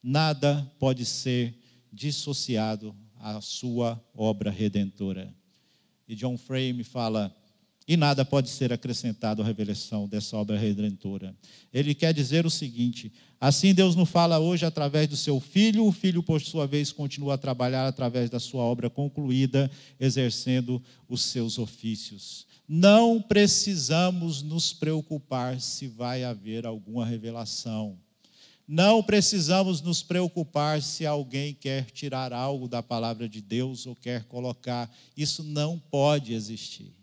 nada 0.01 0.71
pode 0.79 1.05
ser 1.05 1.60
dissociado 1.91 2.95
à 3.19 3.39
sua 3.41 4.01
obra 4.13 4.49
redentora. 4.49 5.33
E 6.07 6.15
John 6.15 6.37
Frame 6.37 6.83
fala: 6.83 7.35
e 7.87 7.97
nada 7.97 8.23
pode 8.23 8.49
ser 8.49 8.71
acrescentado 8.71 9.41
à 9.41 9.45
revelação 9.45 10.07
dessa 10.07 10.37
obra 10.37 10.57
redentora. 10.57 11.35
Ele 11.73 11.93
quer 11.93 12.13
dizer 12.13 12.45
o 12.45 12.49
seguinte: 12.49 13.11
assim 13.39 13.73
Deus 13.73 13.95
nos 13.95 14.09
fala 14.09 14.39
hoje 14.39 14.65
através 14.65 15.07
do 15.07 15.17
seu 15.17 15.39
filho, 15.39 15.85
o 15.85 15.91
filho, 15.91 16.23
por 16.23 16.39
sua 16.39 16.67
vez, 16.67 16.91
continua 16.91 17.33
a 17.33 17.37
trabalhar 17.37 17.87
através 17.87 18.29
da 18.29 18.39
sua 18.39 18.63
obra 18.63 18.89
concluída, 18.89 19.69
exercendo 19.99 20.81
os 21.09 21.21
seus 21.21 21.57
ofícios. 21.57 22.47
Não 22.67 23.21
precisamos 23.21 24.41
nos 24.41 24.71
preocupar 24.71 25.59
se 25.59 25.87
vai 25.87 26.23
haver 26.23 26.65
alguma 26.65 27.05
revelação. 27.05 27.97
Não 28.73 29.03
precisamos 29.03 29.81
nos 29.81 30.01
preocupar 30.01 30.81
se 30.81 31.05
alguém 31.05 31.53
quer 31.53 31.91
tirar 31.91 32.31
algo 32.31 32.69
da 32.69 32.81
palavra 32.81 33.27
de 33.27 33.41
Deus 33.41 33.85
ou 33.85 33.97
quer 33.97 34.23
colocar. 34.23 34.89
Isso 35.17 35.43
não 35.43 35.77
pode 35.77 36.33
existir. 36.33 36.95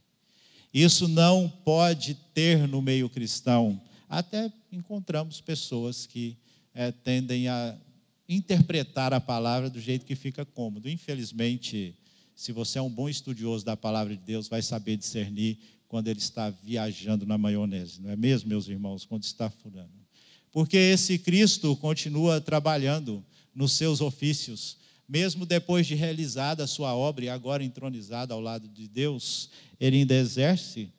Isso 0.73 1.07
não 1.07 1.47
pode 1.47 2.15
ter 2.33 2.67
no 2.67 2.81
meio 2.81 3.11
cristão. 3.11 3.79
Até 4.09 4.51
encontramos 4.73 5.43
pessoas 5.43 6.07
que 6.07 6.39
é, 6.73 6.91
tendem 6.91 7.49
a 7.49 7.77
interpretar 8.27 9.13
a 9.13 9.21
palavra 9.21 9.69
do 9.69 9.79
jeito 9.79 10.07
que 10.07 10.17
fica 10.17 10.47
cômodo. 10.47 10.89
Infelizmente, 10.89 11.95
se 12.35 12.51
você 12.51 12.79
é 12.79 12.83
um 12.83 12.89
bom 12.89 13.11
estudioso 13.11 13.67
da 13.67 13.77
palavra 13.77 14.17
de 14.17 14.23
Deus, 14.23 14.49
vai 14.49 14.63
saber 14.63 14.97
discernir 14.97 15.59
quando 15.87 16.09
ele 16.09 16.19
está 16.19 16.49
viajando 16.49 17.27
na 17.27 17.37
maionese, 17.37 18.01
não 18.01 18.09
é 18.09 18.17
mesmo, 18.17 18.49
meus 18.49 18.69
irmãos? 18.69 19.05
Quando 19.05 19.25
está 19.25 19.51
furando 19.51 20.08
porque 20.53 20.77
esse 20.77 21.19
Cristo 21.19 21.77
continua 21.77 22.41
trabalhando 22.41 23.25
nos 23.55 23.73
seus 23.73 24.01
ofícios, 24.01 24.77
mesmo 25.09 25.47
depois 25.47 25.87
de 25.87 25.95
realizada 25.95 26.65
a 26.65 26.67
sua 26.67 26.95
obra 26.95 27.25
e 27.25 27.29
agora 27.29 27.65
entronizado 27.65 28.33
ao 28.35 28.41
lado 28.41 28.69
de 28.69 28.87
Deus, 28.87 29.51
ele 29.81 29.99
ainda 29.99 30.15
exerce 30.15 30.93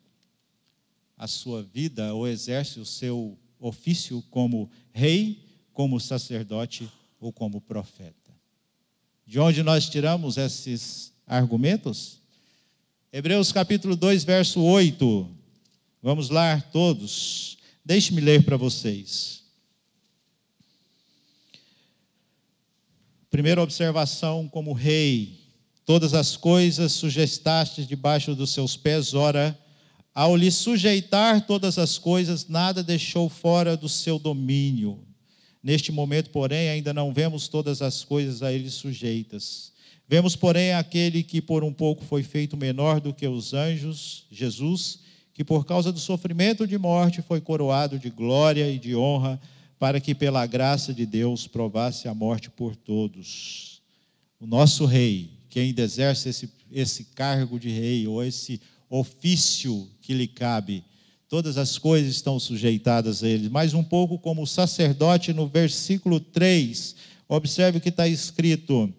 a 1.17 1.27
sua 1.27 1.61
vida 1.61 2.13
ou 2.13 2.27
exerce 2.27 2.79
o 2.79 2.85
seu 2.85 3.37
ofício 3.59 4.23
como 4.31 4.69
rei, 4.93 5.43
como 5.73 5.99
sacerdote 5.99 6.89
ou 7.19 7.31
como 7.31 7.61
profeta. 7.61 8.15
De 9.25 9.39
onde 9.39 9.61
nós 9.61 9.87
tiramos 9.87 10.37
esses 10.37 11.13
argumentos? 11.27 12.19
Hebreus 13.11 13.51
capítulo 13.51 13.95
2, 13.95 14.23
verso 14.23 14.61
8. 14.61 15.29
Vamos 16.01 16.29
lá 16.29 16.59
todos. 16.71 17.58
Deixe-me 17.89 18.21
ler 18.21 18.43
para 18.43 18.55
vocês. 18.55 19.41
Primeira 23.31 23.63
observação, 23.63 24.47
como 24.47 24.73
rei, 24.73 25.39
todas 25.87 26.13
as 26.13 26.37
coisas 26.37 26.91
sujeitaste 26.91 27.83
debaixo 27.87 28.35
dos 28.35 28.51
seus 28.51 28.77
pés, 28.77 29.15
ora, 29.15 29.59
ao 30.13 30.35
lhe 30.37 30.51
sujeitar 30.51 31.47
todas 31.47 31.79
as 31.79 31.97
coisas, 31.97 32.47
nada 32.47 32.83
deixou 32.83 33.27
fora 33.27 33.75
do 33.75 33.89
seu 33.89 34.19
domínio. 34.19 35.03
Neste 35.63 35.91
momento, 35.91 36.29
porém, 36.29 36.69
ainda 36.69 36.93
não 36.93 37.11
vemos 37.11 37.47
todas 37.47 37.81
as 37.81 38.03
coisas 38.03 38.43
a 38.43 38.53
ele 38.53 38.69
sujeitas. 38.69 39.73
Vemos, 40.07 40.35
porém, 40.35 40.73
aquele 40.73 41.23
que 41.23 41.41
por 41.41 41.63
um 41.63 41.73
pouco 41.73 42.05
foi 42.05 42.21
feito 42.21 42.55
menor 42.55 43.01
do 43.01 43.11
que 43.11 43.27
os 43.27 43.55
anjos, 43.55 44.27
Jesus, 44.29 45.08
que 45.39 45.43
por 45.45 45.65
causa 45.65 45.89
do 45.89 45.99
sofrimento 46.01 46.67
de 46.67 46.77
morte 46.77 47.21
foi 47.21 47.39
coroado 47.39 47.97
de 47.97 48.09
glória 48.09 48.69
e 48.69 48.77
de 48.77 48.93
honra, 48.93 49.39
para 49.79 49.97
que 50.01 50.13
pela 50.13 50.45
graça 50.45 50.93
de 50.93 51.05
Deus 51.05 51.47
provasse 51.47 52.09
a 52.09 52.13
morte 52.13 52.49
por 52.49 52.75
todos. 52.75 53.81
O 54.37 54.45
nosso 54.45 54.83
rei, 54.83 55.29
que 55.49 55.61
ainda 55.61 55.81
exerce 55.81 56.27
esse, 56.27 56.51
esse 56.69 57.05
cargo 57.15 57.57
de 57.57 57.69
rei, 57.69 58.05
ou 58.05 58.21
esse 58.21 58.59
ofício 58.89 59.87
que 60.01 60.13
lhe 60.13 60.27
cabe, 60.27 60.83
todas 61.29 61.57
as 61.57 61.77
coisas 61.77 62.13
estão 62.13 62.37
sujeitadas 62.37 63.23
a 63.23 63.29
ele. 63.29 63.47
Mais 63.47 63.73
um 63.73 63.81
pouco 63.81 64.19
como 64.19 64.41
o 64.41 64.45
sacerdote 64.45 65.31
no 65.31 65.47
versículo 65.47 66.19
3, 66.19 66.97
observe 67.29 67.77
o 67.77 67.81
que 67.81 67.87
está 67.87 68.09
escrito 68.09 68.93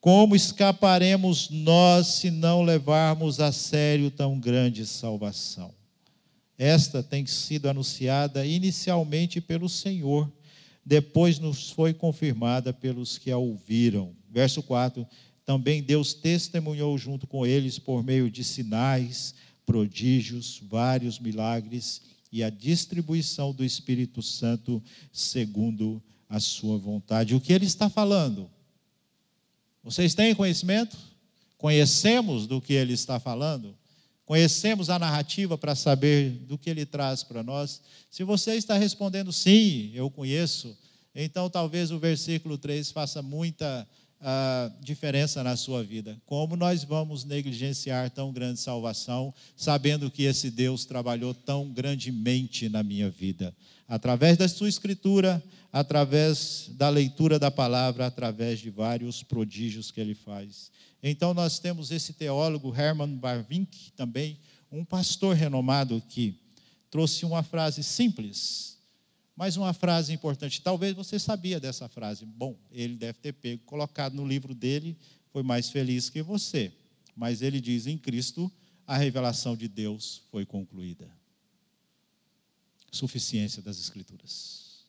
como 0.00 0.36
escaparemos 0.36 1.50
nós 1.50 2.06
se 2.06 2.30
não 2.30 2.62
levarmos 2.62 3.40
a 3.40 3.50
sério 3.50 4.10
tão 4.10 4.38
grande 4.38 4.86
salvação? 4.86 5.74
Esta 6.56 7.02
tem 7.02 7.26
sido 7.26 7.68
anunciada 7.68 8.44
inicialmente 8.44 9.40
pelo 9.40 9.68
Senhor, 9.68 10.30
depois 10.84 11.38
nos 11.38 11.70
foi 11.70 11.92
confirmada 11.92 12.72
pelos 12.72 13.18
que 13.18 13.30
a 13.30 13.38
ouviram. 13.38 14.14
Verso 14.30 14.62
4: 14.62 15.06
Também 15.44 15.82
Deus 15.82 16.14
testemunhou 16.14 16.96
junto 16.96 17.26
com 17.26 17.46
eles 17.46 17.78
por 17.78 18.02
meio 18.02 18.30
de 18.30 18.42
sinais, 18.42 19.34
prodígios, 19.66 20.60
vários 20.68 21.18
milagres 21.18 22.02
e 22.32 22.42
a 22.42 22.50
distribuição 22.50 23.52
do 23.52 23.64
Espírito 23.64 24.22
Santo 24.22 24.82
segundo 25.12 26.02
a 26.28 26.40
sua 26.40 26.78
vontade. 26.78 27.34
O 27.34 27.40
que 27.40 27.52
ele 27.52 27.66
está 27.66 27.88
falando? 27.88 28.50
Vocês 29.88 30.12
têm 30.12 30.34
conhecimento? 30.34 30.98
Conhecemos 31.56 32.46
do 32.46 32.60
que 32.60 32.74
ele 32.74 32.92
está 32.92 33.18
falando? 33.18 33.74
Conhecemos 34.26 34.90
a 34.90 34.98
narrativa 34.98 35.56
para 35.56 35.74
saber 35.74 36.28
do 36.46 36.58
que 36.58 36.68
ele 36.68 36.84
traz 36.84 37.22
para 37.22 37.42
nós? 37.42 37.80
Se 38.10 38.22
você 38.22 38.56
está 38.56 38.76
respondendo 38.76 39.32
sim, 39.32 39.90
eu 39.94 40.10
conheço, 40.10 40.76
então 41.14 41.48
talvez 41.48 41.90
o 41.90 41.98
versículo 41.98 42.58
3 42.58 42.90
faça 42.90 43.22
muita 43.22 43.88
uh, 44.20 44.72
diferença 44.82 45.42
na 45.42 45.56
sua 45.56 45.82
vida. 45.82 46.20
Como 46.26 46.56
nós 46.56 46.84
vamos 46.84 47.24
negligenciar 47.24 48.10
tão 48.10 48.32
grande 48.32 48.60
salvação, 48.60 49.32
sabendo 49.56 50.10
que 50.10 50.24
esse 50.24 50.50
Deus 50.50 50.84
trabalhou 50.84 51.34
tão 51.34 51.68
grandemente 51.68 52.68
na 52.68 52.82
minha 52.82 53.10
vida? 53.10 53.54
Através 53.86 54.36
da 54.36 54.48
sua 54.48 54.68
escritura, 54.68 55.42
através 55.72 56.70
da 56.74 56.88
leitura 56.88 57.38
da 57.38 57.50
palavra, 57.50 58.06
através 58.06 58.60
de 58.60 58.70
vários 58.70 59.22
prodígios 59.22 59.90
que 59.90 60.00
ele 60.00 60.14
faz. 60.14 60.70
Então, 61.02 61.32
nós 61.32 61.58
temos 61.58 61.90
esse 61.90 62.12
teólogo, 62.12 62.74
Hermann 62.74 63.16
Barvink, 63.16 63.92
também, 63.96 64.38
um 64.70 64.84
pastor 64.84 65.34
renomado 65.34 66.02
que 66.08 66.34
trouxe 66.90 67.24
uma 67.24 67.42
frase 67.42 67.82
simples, 67.82 68.77
mas 69.38 69.56
uma 69.56 69.72
frase 69.72 70.12
importante. 70.12 70.60
Talvez 70.60 70.96
você 70.96 71.16
sabia 71.16 71.60
dessa 71.60 71.88
frase. 71.88 72.26
Bom, 72.26 72.58
ele 72.72 72.96
deve 72.96 73.20
ter 73.20 73.32
pego, 73.32 73.62
colocado 73.64 74.14
no 74.14 74.26
livro 74.26 74.52
dele, 74.52 74.98
foi 75.32 75.44
mais 75.44 75.70
feliz 75.70 76.10
que 76.10 76.20
você. 76.20 76.72
Mas 77.14 77.40
ele 77.40 77.60
diz: 77.60 77.86
em 77.86 77.96
Cristo, 77.96 78.50
a 78.84 78.96
revelação 78.96 79.56
de 79.56 79.68
Deus 79.68 80.22
foi 80.32 80.44
concluída. 80.44 81.08
Suficiência 82.90 83.62
das 83.62 83.78
Escrituras. 83.78 84.80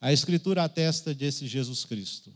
A 0.00 0.12
Escritura 0.12 0.62
atesta 0.62 1.12
desse 1.12 1.48
Jesus 1.48 1.84
Cristo. 1.84 2.32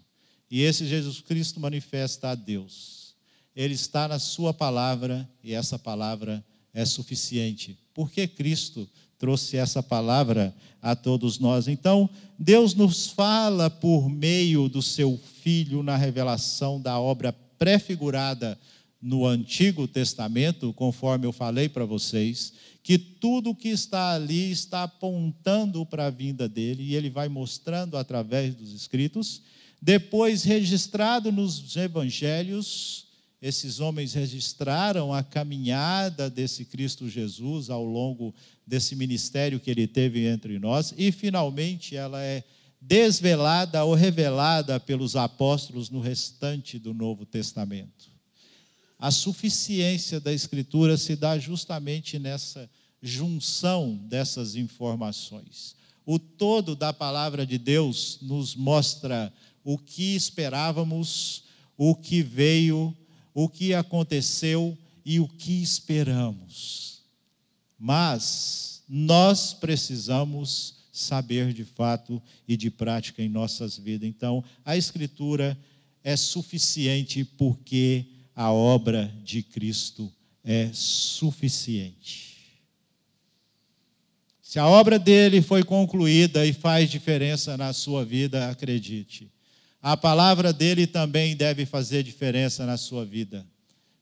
E 0.51 0.61
esse 0.61 0.85
Jesus 0.89 1.21
Cristo 1.21 1.61
manifesta 1.61 2.31
a 2.31 2.35
Deus. 2.35 3.15
Ele 3.55 3.75
está 3.75 4.09
na 4.09 4.19
Sua 4.19 4.53
palavra 4.53 5.31
e 5.41 5.55
essa 5.55 5.79
palavra 5.79 6.45
é 6.73 6.85
suficiente. 6.85 7.79
Porque 7.95 8.27
Cristo 8.27 8.91
trouxe 9.25 9.57
essa 9.57 9.83
palavra 9.83 10.55
a 10.83 10.95
todos 10.95 11.39
nós. 11.39 11.67
Então, 11.67 12.11
Deus 12.39 12.75
nos 12.75 13.07
fala 13.07 13.71
por 13.71 14.07
meio 14.07 14.69
do 14.69 14.83
Seu 14.83 15.19
Filho 15.41 15.83
na 15.83 15.97
revelação 15.97 16.79
da 16.79 17.01
obra 17.01 17.33
prefigurada 17.59 18.59
no 19.01 19.25
Antigo 19.25 19.89
Testamento, 19.89 20.75
conforme 20.75 21.27
eu 21.27 21.33
falei 21.33 21.71
para 21.71 21.87
vocês, 21.87 22.53
que 22.83 22.99
tudo 22.99 23.55
que 23.55 23.71
está 23.71 24.13
ali 24.13 24.51
está 24.51 24.83
apontando 24.83 25.87
para 25.87 26.09
a 26.09 26.11
vinda 26.11 26.47
dele 26.47 26.83
e 26.83 26.95
ele 26.95 27.09
vai 27.09 27.31
mostrando 27.31 27.97
através 27.97 28.55
dos 28.55 28.75
escritos. 28.75 29.41
Depois, 29.81 30.45
registrado 30.45 31.33
nos 31.33 31.75
evangelhos, 31.77 33.07
esses 33.47 33.79
homens 33.79 34.15
registraram 34.15 35.13
a 35.13 35.23
caminhada 35.23 36.31
desse 36.31 36.65
Cristo 36.65 37.09
Jesus 37.09 37.69
ao 37.69 37.85
longo 37.85 38.35
desse 38.67 38.97
ministério 38.97 39.61
que 39.61 39.71
ele 39.71 39.87
teve 39.87 40.27
entre 40.27 40.59
nós 40.59 40.95
e 40.97 41.13
finalmente 41.13 41.95
ela 41.95 42.23
é 42.23 42.43
desvelada 42.81 43.85
ou 43.85 43.95
revelada 43.95 44.81
pelos 44.81 45.15
apóstolos 45.15 45.91
no 45.91 46.01
restante 46.01 46.79
do 46.79 46.95
Novo 46.95 47.27
Testamento 47.27 48.15
a 49.05 49.11
suficiência 49.11 50.19
da 50.19 50.33
Escritura 50.33 50.97
se 50.97 51.15
dá 51.15 51.39
justamente 51.39 52.19
nessa 52.19 52.71
junção 53.03 53.97
dessas 54.09 54.57
informações. 54.57 55.77
O 56.07 56.19
todo 56.19 56.75
da 56.75 56.91
palavra 56.91 57.45
de 57.45 57.59
Deus 57.59 58.19
nos 58.23 58.55
mostra 58.55 59.31
o 59.63 59.77
que 59.77 60.15
esperávamos, 60.15 61.45
o 61.77 61.95
que 61.95 62.23
veio, 62.23 62.97
o 63.35 63.49
que 63.49 63.75
aconteceu 63.75 64.79
e 65.05 65.19
o 65.19 65.29
que 65.29 65.61
esperamos. 65.61 67.03
Mas 67.79 68.83
nós 68.89 69.53
precisamos 69.53 70.77
saber 70.93 71.53
de 71.53 71.65
fato 71.65 72.23
e 72.47 72.57
de 72.57 72.71
prática 72.71 73.21
em 73.21 73.29
nossas 73.29 73.77
vidas. 73.77 74.09
Então, 74.09 74.45
a 74.65 74.77
Escritura 74.77 75.59
é 76.05 76.17
suficiente 76.17 77.25
porque 77.25 78.07
a 78.35 78.53
obra 78.53 79.13
de 79.25 79.43
Cristo 79.43 80.13
é 80.45 80.71
suficiente. 80.73 82.35
Se 84.41 84.59
a 84.61 84.69
obra 84.69 85.01
dele 85.01 85.43
foi 85.43 85.65
concluída 85.65 86.47
e 86.47 86.53
faz 86.53 86.89
diferença 86.89 87.57
na 87.57 87.73
sua 87.73 88.05
vida, 88.05 88.49
acredite. 88.49 89.34
A 89.85 89.99
palavra 89.99 90.51
dele 90.51 90.87
também 90.87 91.37
deve 91.37 91.67
fazer 91.67 92.03
diferença 92.03 92.65
na 92.65 92.79
sua 92.79 93.05
vida, 93.05 93.47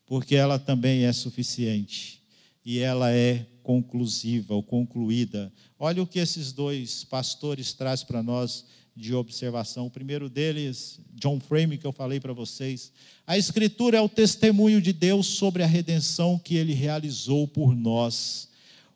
porque 0.07 0.37
ela 0.37 0.57
também 0.57 1.03
é 1.03 1.12
suficiente 1.12 2.23
e 2.64 2.79
ela 2.79 3.11
é 3.11 3.45
conclusiva 3.64 4.55
ou 4.55 4.62
concluída. 4.62 5.53
Olha 5.77 6.01
o 6.01 6.07
que 6.07 6.21
esses 6.21 6.53
dois 6.53 7.03
pastores 7.03 7.73
trazem 7.73 8.07
para 8.07 8.23
nós 8.23 8.64
de 8.95 9.12
observação. 9.12 9.87
O 9.87 9.90
primeiro 9.90 10.31
deles, 10.31 11.01
John 11.14 11.40
Frame, 11.40 11.77
que 11.77 11.87
eu 11.88 11.90
falei 11.90 12.21
para 12.21 12.33
vocês. 12.33 12.92
A 13.27 13.37
Escritura 13.37 13.99
é 13.99 14.01
o 14.01 14.09
testemunho 14.09 14.81
de 14.81 14.92
Deus 14.92 15.27
sobre 15.27 15.64
a 15.64 15.66
redenção 15.66 16.38
que 16.38 16.55
ele 16.55 16.75
realizou 16.75 17.49
por 17.49 17.75
nós. 17.75 18.49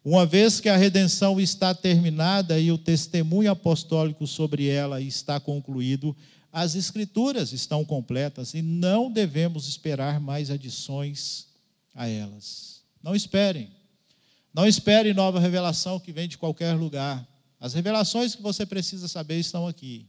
Uma 0.05 0.25
vez 0.25 0.61
que 0.61 0.69
a 0.69 0.77
redenção 0.77 1.41
está 1.41 1.75
terminada 1.75 2.61
e 2.61 2.71
o 2.71 2.79
testemunho 2.79 3.51
apostólico 3.51 4.25
sobre 4.25 4.69
ela 4.69 5.01
está 5.01 5.41
concluído, 5.41 6.17
as 6.57 6.75
Escrituras 6.75 7.53
estão 7.53 7.85
completas 7.85 8.55
e 8.55 8.63
não 8.63 9.13
devemos 9.13 9.69
esperar 9.69 10.19
mais 10.19 10.51
adições 10.51 11.49
a 11.95 12.09
elas. 12.09 12.81
Não 13.03 13.15
esperem. 13.15 13.69
Não 14.55 14.67
espere 14.67 15.13
nova 15.13 15.39
revelação 15.39 16.01
que 16.01 16.13
vem 16.13 16.27
de 16.27 16.39
qualquer 16.39 16.73
lugar. 16.73 17.29
As 17.61 17.75
revelações 17.75 18.35
que 18.35 18.41
você 18.41 18.65
precisa 18.65 19.07
saber 19.07 19.39
estão 19.39 19.69
aqui. 19.69 20.07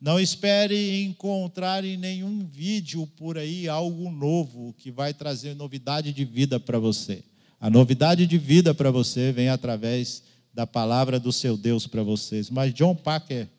Não 0.00 0.18
espere 0.18 1.02
encontrar 1.04 1.84
em 1.84 1.98
nenhum 1.98 2.46
vídeo 2.46 3.06
por 3.08 3.36
aí 3.36 3.68
algo 3.68 4.10
novo 4.10 4.74
que 4.78 4.90
vai 4.90 5.12
trazer 5.12 5.54
novidade 5.54 6.14
de 6.14 6.24
vida 6.24 6.58
para 6.58 6.78
você. 6.78 7.22
A 7.60 7.68
novidade 7.68 8.26
de 8.26 8.38
vida 8.38 8.72
para 8.72 8.90
você 8.90 9.32
vem 9.32 9.50
através 9.50 10.22
da 10.54 10.66
palavra 10.66 11.20
do 11.20 11.30
seu 11.30 11.58
Deus 11.58 11.86
para 11.86 12.02
vocês. 12.02 12.48
Mas 12.48 12.72
John 12.72 12.94
Packer, 12.94 13.50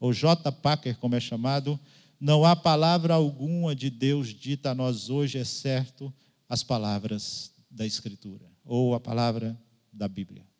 ou 0.00 0.12
J. 0.12 0.50
Packer, 0.50 0.96
como 0.96 1.14
é 1.14 1.20
chamado, 1.20 1.78
não 2.18 2.44
há 2.44 2.56
palavra 2.56 3.14
alguma 3.14 3.76
de 3.76 3.90
Deus 3.90 4.34
dita 4.34 4.70
a 4.70 4.74
nós 4.74 5.10
hoje, 5.10 5.38
é 5.38 5.44
certo, 5.44 6.12
as 6.48 6.64
palavras 6.64 7.52
da 7.70 7.86
Escritura, 7.86 8.46
ou 8.64 8.94
a 8.94 9.00
palavra 9.00 9.56
da 9.92 10.08
Bíblia 10.08 10.50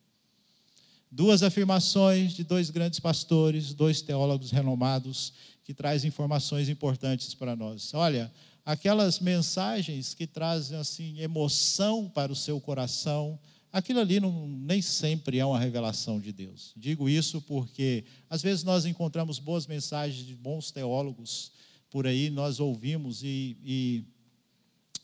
duas 1.11 1.42
afirmações 1.42 2.33
de 2.33 2.44
dois 2.44 2.70
grandes 2.70 3.00
pastores, 3.00 3.74
dois 3.74 4.00
teólogos 4.00 4.50
renomados, 4.50 5.33
que 5.64 5.74
trazem 5.74 6.09
informações 6.09 6.68
importantes 6.68 7.35
para 7.35 7.57
nós. 7.57 7.92
Olha, 7.94 8.33
aquelas 8.64 9.18
mensagens 9.18 10.14
que 10.14 10.26
trazem 10.26 10.79
assim 10.79 11.18
emoção 11.18 12.09
para 12.09 12.31
o 12.31 12.37
seu 12.37 12.61
coração, 12.61 13.38
aquilo 13.72 14.00
ali 14.00 14.20
não, 14.20 14.48
nem 14.48 14.83
sempre 14.83 15.38
é 15.38 15.44
uma 15.44 15.59
revelação 15.59 16.20
de 16.20 16.33
Deus. 16.33 16.72
Digo 16.76 17.09
isso 17.09 17.40
porque 17.42 18.04
às 18.28 18.42
vezes 18.42 18.64
nós 18.64 18.85
encontramos 18.85 19.38
boas 19.38 19.66
mensagens 19.66 20.26
de 20.26 20.35
bons 20.35 20.70
teólogos, 20.70 21.52
por 21.90 22.06
aí, 22.06 22.30
nós 22.30 22.61
ouvimos 22.61 23.22
e, 23.22 23.56
e 23.64 24.04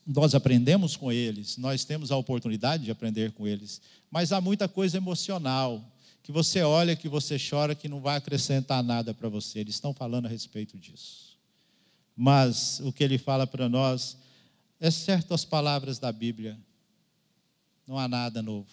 nós 0.07 0.35
aprendemos 0.35 0.97
com 0.97 1.11
eles, 1.11 1.57
nós 1.57 1.85
temos 1.85 2.13
a 2.13 2.17
oportunidade 2.17 2.85
de 2.85 2.91
aprender 2.93 3.33
com 3.33 3.47
eles, 3.47 3.81
mas 4.09 4.31
há 4.31 4.41
muita 4.41 4.69
coisa 4.69 4.97
emocional 4.97 5.85
que 6.27 6.33
você 6.33 6.63
olha, 6.63 6.97
que 6.97 7.09
você 7.09 7.37
chora, 7.39 7.73
que 7.73 7.89
não 7.89 8.01
vai 8.01 8.17
acrescentar 8.17 8.83
nada 8.83 9.15
para 9.15 9.29
você. 9.29 9.61
Eles 9.61 9.77
estão 9.77 9.95
falando 9.95 10.27
a 10.27 10.29
respeito 10.29 10.77
disso. 10.77 11.39
Mas 12.17 12.81
o 12.81 12.93
que 12.93 13.05
ele 13.05 13.17
fala 13.17 13.47
para 13.47 13.69
nós 13.69 14.17
é 14.81 14.91
certo 14.91 15.35
as 15.35 15.45
palavras 15.45 16.01
da 16.01 16.11
Bíblia. 16.11 16.59
Não 17.87 17.99
há 17.99 18.09
nada 18.09 18.43
novo. 18.43 18.69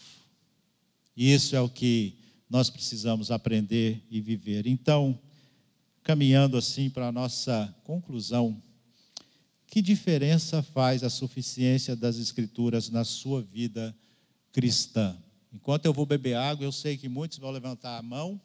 E 1.15 1.31
isso 1.31 1.55
é 1.55 1.61
o 1.61 1.69
que 1.69 2.17
nós 2.49 2.69
precisamos 2.69 3.29
aprender 3.29 4.03
e 4.09 4.19
viver. 4.19 4.65
Então, 4.65 5.19
caminhando 6.03 6.57
assim 6.57 6.89
para 6.89 7.07
a 7.07 7.11
nossa 7.11 7.73
conclusão, 7.83 8.61
que 9.67 9.81
diferença 9.81 10.61
faz 10.61 11.03
a 11.03 11.09
suficiência 11.09 11.95
das 11.95 12.17
Escrituras 12.17 12.89
na 12.89 13.03
sua 13.03 13.41
vida 13.41 13.95
cristã? 14.51 15.17
Enquanto 15.51 15.85
eu 15.85 15.93
vou 15.93 16.05
beber 16.05 16.35
água, 16.35 16.65
eu 16.65 16.71
sei 16.71 16.97
que 16.97 17.07
muitos 17.07 17.37
vão 17.37 17.51
levantar 17.51 17.97
a 17.97 18.01
mão 18.01 18.41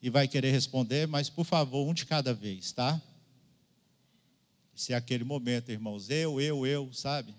e 0.00 0.10
vai 0.10 0.26
querer 0.26 0.50
responder, 0.50 1.06
mas 1.06 1.28
por 1.28 1.44
favor, 1.44 1.88
um 1.88 1.94
de 1.94 2.06
cada 2.06 2.34
vez, 2.34 2.72
tá? 2.72 3.00
Se 4.74 4.92
é 4.92 4.96
aquele 4.96 5.22
momento, 5.22 5.70
irmãos, 5.70 6.10
eu, 6.10 6.40
eu, 6.40 6.66
eu, 6.66 6.92
sabe? 6.92 7.34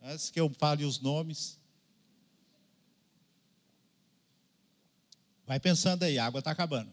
Antes 0.00 0.30
que 0.30 0.38
eu 0.38 0.48
fale 0.50 0.84
os 0.84 1.00
nomes. 1.00 1.58
Vai 5.46 5.60
pensando 5.60 6.02
aí, 6.02 6.18
a 6.18 6.26
água 6.26 6.40
está 6.40 6.50
acabando. 6.50 6.90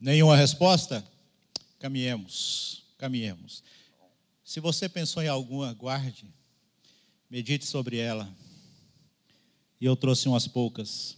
Nenhuma 0.00 0.36
resposta? 0.36 1.06
Caminhemos, 1.78 2.82
caminhemos. 2.98 3.62
Se 4.44 4.58
você 4.58 4.88
pensou 4.88 5.22
em 5.22 5.28
alguma, 5.28 5.72
guarde, 5.72 6.26
medite 7.30 7.64
sobre 7.64 7.98
ela. 7.98 8.28
E 9.80 9.84
eu 9.84 9.94
trouxe 9.94 10.26
umas 10.26 10.48
poucas. 10.48 11.16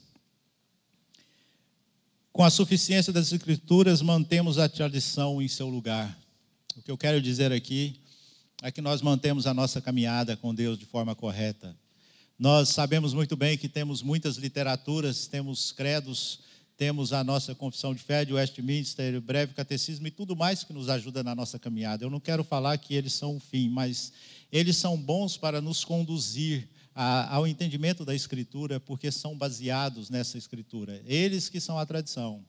Com 2.31 2.45
a 2.45 2.51
suficiência 2.51 3.13
das 3.13 3.33
Escrituras, 3.33 4.03
mantemos 4.03 4.59
a 4.59 4.69
tradição 4.69 5.41
em 5.41 5.49
seu 5.49 5.69
lugar. 5.69 6.19
O 6.77 6.83
que 6.83 6.91
eu 6.91 6.99
quero 6.99 7.23
dizer 7.23 7.53
aqui 7.53 8.04
é 8.63 8.71
que 8.71 8.81
nós 8.81 9.03
mantemos 9.03 9.47
a 9.47 9.55
nossa 9.55 9.81
caminhada 9.81 10.37
com 10.37 10.55
Deus 10.55 10.79
de 10.79 10.87
forma 10.87 11.15
correta. 11.15 11.77
Nós 12.39 12.71
sabemos 12.71 13.15
muito 13.15 13.37
bem 13.37 13.57
que 13.57 13.69
temos 13.69 14.03
muitas 14.03 14.37
literaturas, 14.37 15.27
temos 15.27 15.73
credos 15.73 16.41
temos 16.77 17.13
a 17.13 17.23
nossa 17.23 17.55
confissão 17.55 17.95
de 17.95 18.03
fé 18.03 18.25
de 18.25 18.33
Westminster, 18.33 19.21
breve 19.21 19.55
catecismo 19.55 20.09
e 20.09 20.11
tudo 20.11 20.35
mais 20.35 20.65
que 20.65 20.73
nos 20.73 20.89
ajuda 20.89 21.23
na 21.23 21.35
nossa 21.35 21.59
caminhada. 21.59 22.05
Eu 22.05 22.11
não 22.11 22.19
quero 22.19 22.43
falar 22.43 22.77
que 22.79 22.95
eles 22.95 23.13
são 23.13 23.37
o 23.37 23.41
fim, 23.41 23.69
mas 23.69 24.13
eles 24.51 24.77
são 24.77 25.01
bons 25.01 25.37
para 25.37 25.61
nos 25.61 25.85
conduzir 25.85 26.69
a, 26.93 27.37
ao 27.37 27.47
entendimento 27.47 28.05
da 28.05 28.15
Escritura, 28.15 28.81
porque 28.81 29.13
são 29.13 29.39
baseados 29.39 30.11
nessa 30.11 30.37
Escritura. 30.37 31.01
Eles 31.07 31.49
que 31.49 31.61
são 31.61 31.79
a 31.79 31.87
tradição. 31.87 32.45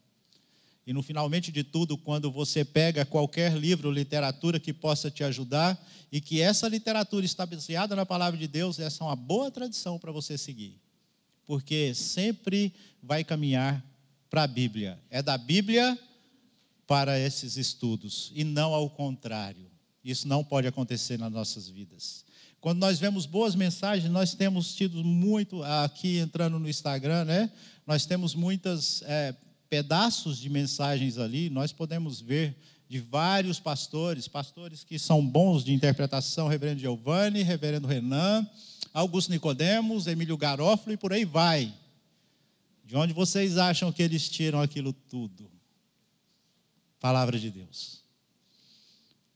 E 0.85 0.93
no 0.93 1.01
finalmente 1.01 1.51
de 1.51 1.63
tudo, 1.63 1.97
quando 1.97 2.31
você 2.31 2.63
pega 2.63 3.05
qualquer 3.05 3.53
livro, 3.57 3.91
literatura 3.91 4.59
que 4.59 4.71
possa 4.71 5.09
te 5.09 5.23
ajudar 5.23 5.83
e 6.11 6.21
que 6.21 6.39
essa 6.39 6.67
literatura 6.67 7.25
está 7.25 7.45
baseada 7.45 7.95
na 7.95 8.05
palavra 8.05 8.39
de 8.39 8.47
Deus, 8.47 8.79
essa 8.79 9.03
é 9.03 9.07
uma 9.07 9.15
boa 9.15 9.49
tradição 9.49 9.97
para 9.97 10.11
você 10.11 10.37
seguir. 10.37 10.79
Porque 11.45 11.93
sempre 11.95 12.71
vai 13.01 13.23
caminhar 13.23 13.83
para 14.29 14.43
a 14.43 14.47
Bíblia. 14.47 14.99
É 15.09 15.23
da 15.23 15.37
Bíblia 15.37 15.97
para 16.85 17.19
esses 17.19 17.57
estudos 17.57 18.31
e 18.35 18.43
não 18.43 18.73
ao 18.73 18.89
contrário. 18.89 19.71
Isso 20.03 20.27
não 20.27 20.43
pode 20.43 20.67
acontecer 20.67 21.17
nas 21.17 21.31
nossas 21.31 21.67
vidas. 21.67 22.23
Quando 22.61 22.79
nós 22.79 22.99
vemos 22.99 23.25
boas 23.25 23.55
mensagens, 23.55 24.11
nós 24.11 24.35
temos 24.35 24.75
tido 24.75 25.03
muito, 25.03 25.63
aqui 25.63 26.17
entrando 26.17 26.59
no 26.59 26.69
Instagram, 26.69 27.25
né? 27.25 27.51
Nós 27.85 28.05
temos 28.05 28.35
muitos 28.35 29.01
é, 29.03 29.35
pedaços 29.69 30.37
de 30.37 30.49
mensagens 30.49 31.17
ali, 31.17 31.49
nós 31.49 31.71
podemos 31.71 32.21
ver 32.21 32.55
de 32.87 32.99
vários 32.99 33.59
pastores, 33.59 34.27
pastores 34.27 34.83
que 34.83 34.99
são 34.99 35.25
bons 35.25 35.63
de 35.63 35.73
interpretação, 35.73 36.47
reverendo 36.47 36.79
Giovanni, 36.79 37.41
reverendo 37.41 37.87
Renan, 37.87 38.47
Augusto 38.93 39.31
Nicodemos, 39.31 40.07
Emílio 40.07 40.37
Garófalo 40.37 40.93
e 40.93 40.97
por 40.97 41.11
aí 41.11 41.25
vai. 41.25 41.73
De 42.85 42.95
onde 42.95 43.13
vocês 43.13 43.57
acham 43.57 43.91
que 43.91 44.03
eles 44.03 44.29
tiram 44.29 44.61
aquilo 44.61 44.93
tudo? 44.93 45.49
Palavra 46.99 47.39
de 47.39 47.49
Deus. 47.49 48.03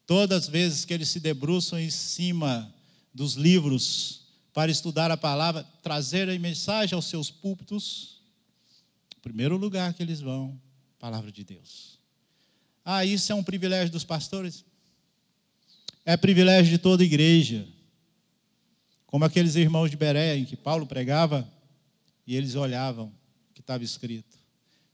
Todas 0.05 0.43
as 0.43 0.47
vezes 0.47 0.85
que 0.85 0.93
eles 0.93 1.09
se 1.09 1.19
debruçam 1.19 1.79
em 1.79 1.89
cima 1.89 2.73
dos 3.13 3.33
livros 3.33 4.21
para 4.53 4.71
estudar 4.71 5.11
a 5.11 5.17
palavra, 5.17 5.63
trazer 5.81 6.29
a 6.29 6.39
mensagem 6.39 6.95
aos 6.95 7.05
seus 7.05 7.29
púlpitos, 7.29 8.18
primeiro 9.21 9.57
lugar 9.57 9.93
que 9.93 10.01
eles 10.03 10.21
vão, 10.21 10.59
palavra 10.99 11.31
de 11.31 11.43
Deus. 11.43 11.99
Ah, 12.83 13.05
isso 13.05 13.31
é 13.31 13.35
um 13.35 13.43
privilégio 13.43 13.91
dos 13.91 14.03
pastores? 14.03 14.65
É 16.05 16.17
privilégio 16.17 16.71
de 16.71 16.77
toda 16.77 17.03
igreja. 17.03 17.67
Como 19.05 19.25
aqueles 19.25 19.55
irmãos 19.55 19.89
de 19.89 19.97
Bereia, 19.97 20.37
em 20.37 20.45
que 20.45 20.55
Paulo 20.55 20.85
pregava, 20.85 21.47
e 22.25 22.35
eles 22.35 22.55
olhavam 22.55 23.13
estava 23.69 23.83
escrito. 23.83 24.35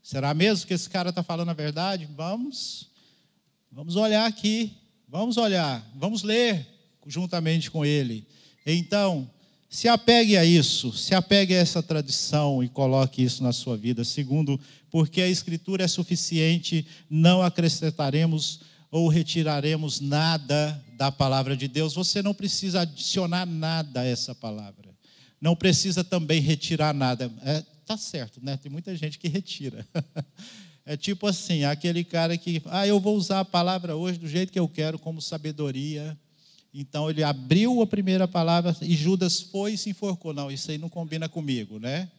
Será 0.04 0.34
mesmo 0.34 0.68
que 0.68 0.74
esse 0.74 0.90
cara 0.90 1.10
está 1.10 1.24
falando 1.24 1.50
a 1.50 1.54
verdade? 1.54 2.06
Vamos, 2.14 2.90
vamos 3.72 3.96
olhar 3.96 4.26
aqui, 4.26 4.76
vamos 5.08 5.38
olhar, 5.38 5.90
vamos 5.96 6.24
ler 6.24 6.68
juntamente 7.08 7.72
com 7.72 7.86
ele. 7.86 8.28
Então, 8.66 9.32
se 9.70 9.88
apegue 9.88 10.38
a 10.38 10.46
isso, 10.46 10.94
se 10.94 11.14
apegue 11.14 11.54
a 11.54 11.58
essa 11.58 11.84
tradição 11.84 12.64
e 12.64 12.70
coloque 12.70 13.24
isso 13.24 13.44
na 13.44 13.52
sua 13.52 13.76
vida. 13.76 14.04
Segundo, 14.04 14.60
porque 14.90 15.22
a 15.22 15.28
Escritura 15.28 15.84
é 15.84 15.88
suficiente, 15.88 16.86
não 17.10 17.42
acrescentaremos 17.42 18.62
ou 18.90 19.10
retiraremos 19.10 20.00
nada 20.00 20.82
da 20.96 21.12
palavra 21.12 21.58
de 21.58 21.68
Deus. 21.68 21.94
Você 21.96 22.22
não 22.22 22.34
precisa 22.34 22.82
adicionar 22.82 23.46
nada 23.46 24.02
a 24.02 24.06
essa 24.06 24.34
palavra. 24.34 24.96
Não 25.42 25.56
precisa 25.56 26.04
também 26.04 26.40
retirar 26.40 26.94
nada. 26.94 27.30
É, 27.44 27.62
tá 27.86 27.98
certo, 27.98 28.40
né? 28.42 28.56
Tem 28.58 28.72
muita 28.72 28.96
gente 28.96 29.20
que 29.20 29.28
retira. 29.28 29.86
É 30.88 30.96
tipo 30.96 31.26
assim, 31.26 31.64
aquele 31.64 32.04
cara 32.04 32.38
que, 32.38 32.62
ah, 32.68 32.86
eu 32.86 33.00
vou 33.00 33.16
usar 33.16 33.40
a 33.40 33.46
palavra 33.46 33.96
hoje 33.96 34.20
do 34.20 34.28
jeito 34.28 34.54
que 34.54 34.60
eu 34.60 34.68
quero, 34.68 35.00
como 35.00 35.20
sabedoria. 35.20 36.16
Então 36.78 37.10
ele 37.10 37.24
abriu 37.24 37.82
a 37.82 37.88
primeira 37.88 38.28
palavra 38.28 38.76
e 38.82 38.94
Judas 38.98 39.40
foi 39.40 39.76
e 39.76 39.78
se 39.78 39.92
enforcou. 39.92 40.34
Não, 40.34 40.52
isso 40.52 40.70
aí 40.70 40.78
não 40.78 40.90
combina 40.90 41.30
comigo, 41.30 41.80
né? 41.80 42.12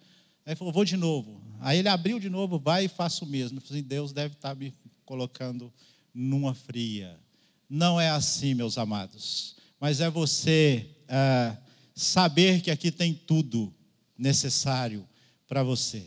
Aí 0.46 0.56
falou, 0.56 0.72
vou 0.72 0.82
de 0.82 0.96
novo. 0.96 1.42
Aí 1.60 1.78
ele 1.78 1.90
abriu 1.90 2.18
de 2.18 2.30
novo, 2.30 2.58
vai 2.58 2.86
e 2.86 2.88
faço 2.88 3.26
o 3.26 3.28
mesmo. 3.28 3.60
Falei, 3.60 3.80
assim, 3.80 3.86
Deus 3.86 4.12
deve 4.14 4.32
estar 4.32 4.56
me 4.56 4.72
colocando 5.04 5.70
numa 6.14 6.54
fria. 6.54 7.20
Não 7.68 8.00
é 8.00 8.08
assim, 8.08 8.54
meus 8.54 8.78
amados. 8.78 9.56
Mas 9.78 10.00
é 10.00 10.08
você 10.08 10.86
é, 11.06 11.54
saber 11.94 12.62
que 12.62 12.70
aqui 12.70 12.90
tem 12.90 13.12
tudo 13.12 13.70
necessário 14.16 15.06
para 15.46 15.62
você. 15.62 16.06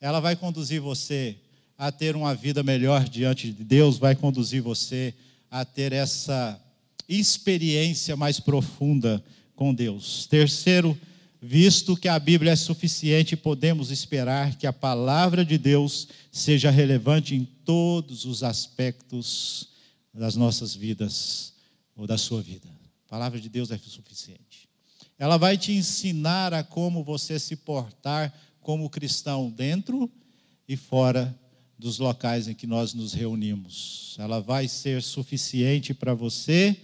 Ela 0.00 0.18
vai 0.18 0.34
conduzir 0.34 0.80
você 0.80 1.38
a 1.76 1.92
ter 1.92 2.16
uma 2.16 2.34
vida 2.34 2.60
melhor 2.64 3.08
diante 3.08 3.52
de 3.52 3.62
Deus, 3.62 3.98
vai 3.98 4.16
conduzir 4.16 4.62
você 4.62 5.14
a 5.48 5.64
ter 5.64 5.92
essa 5.92 6.60
experiência 7.08 8.16
mais 8.16 8.38
profunda 8.38 9.22
com 9.54 9.74
Deus. 9.74 10.26
Terceiro, 10.26 10.98
visto 11.40 11.96
que 11.96 12.08
a 12.08 12.18
Bíblia 12.18 12.52
é 12.52 12.56
suficiente, 12.56 13.36
podemos 13.36 13.90
esperar 13.90 14.56
que 14.56 14.66
a 14.66 14.72
palavra 14.72 15.44
de 15.44 15.56
Deus 15.56 16.08
seja 16.30 16.70
relevante 16.70 17.34
em 17.34 17.44
todos 17.64 18.24
os 18.24 18.42
aspectos 18.42 19.68
das 20.12 20.36
nossas 20.36 20.74
vidas 20.74 21.54
ou 21.96 22.06
da 22.06 22.18
sua 22.18 22.42
vida. 22.42 22.68
A 23.06 23.10
palavra 23.10 23.40
de 23.40 23.48
Deus 23.48 23.70
é 23.70 23.78
suficiente. 23.78 24.68
Ela 25.18 25.36
vai 25.36 25.56
te 25.56 25.72
ensinar 25.72 26.52
a 26.54 26.62
como 26.62 27.02
você 27.02 27.38
se 27.38 27.56
portar 27.56 28.32
como 28.60 28.90
cristão 28.90 29.50
dentro 29.50 30.10
e 30.68 30.76
fora 30.76 31.36
dos 31.78 31.98
locais 31.98 32.48
em 32.48 32.54
que 32.54 32.66
nós 32.66 32.92
nos 32.92 33.14
reunimos. 33.14 34.16
Ela 34.18 34.40
vai 34.40 34.68
ser 34.68 35.02
suficiente 35.02 35.94
para 35.94 36.12
você, 36.12 36.76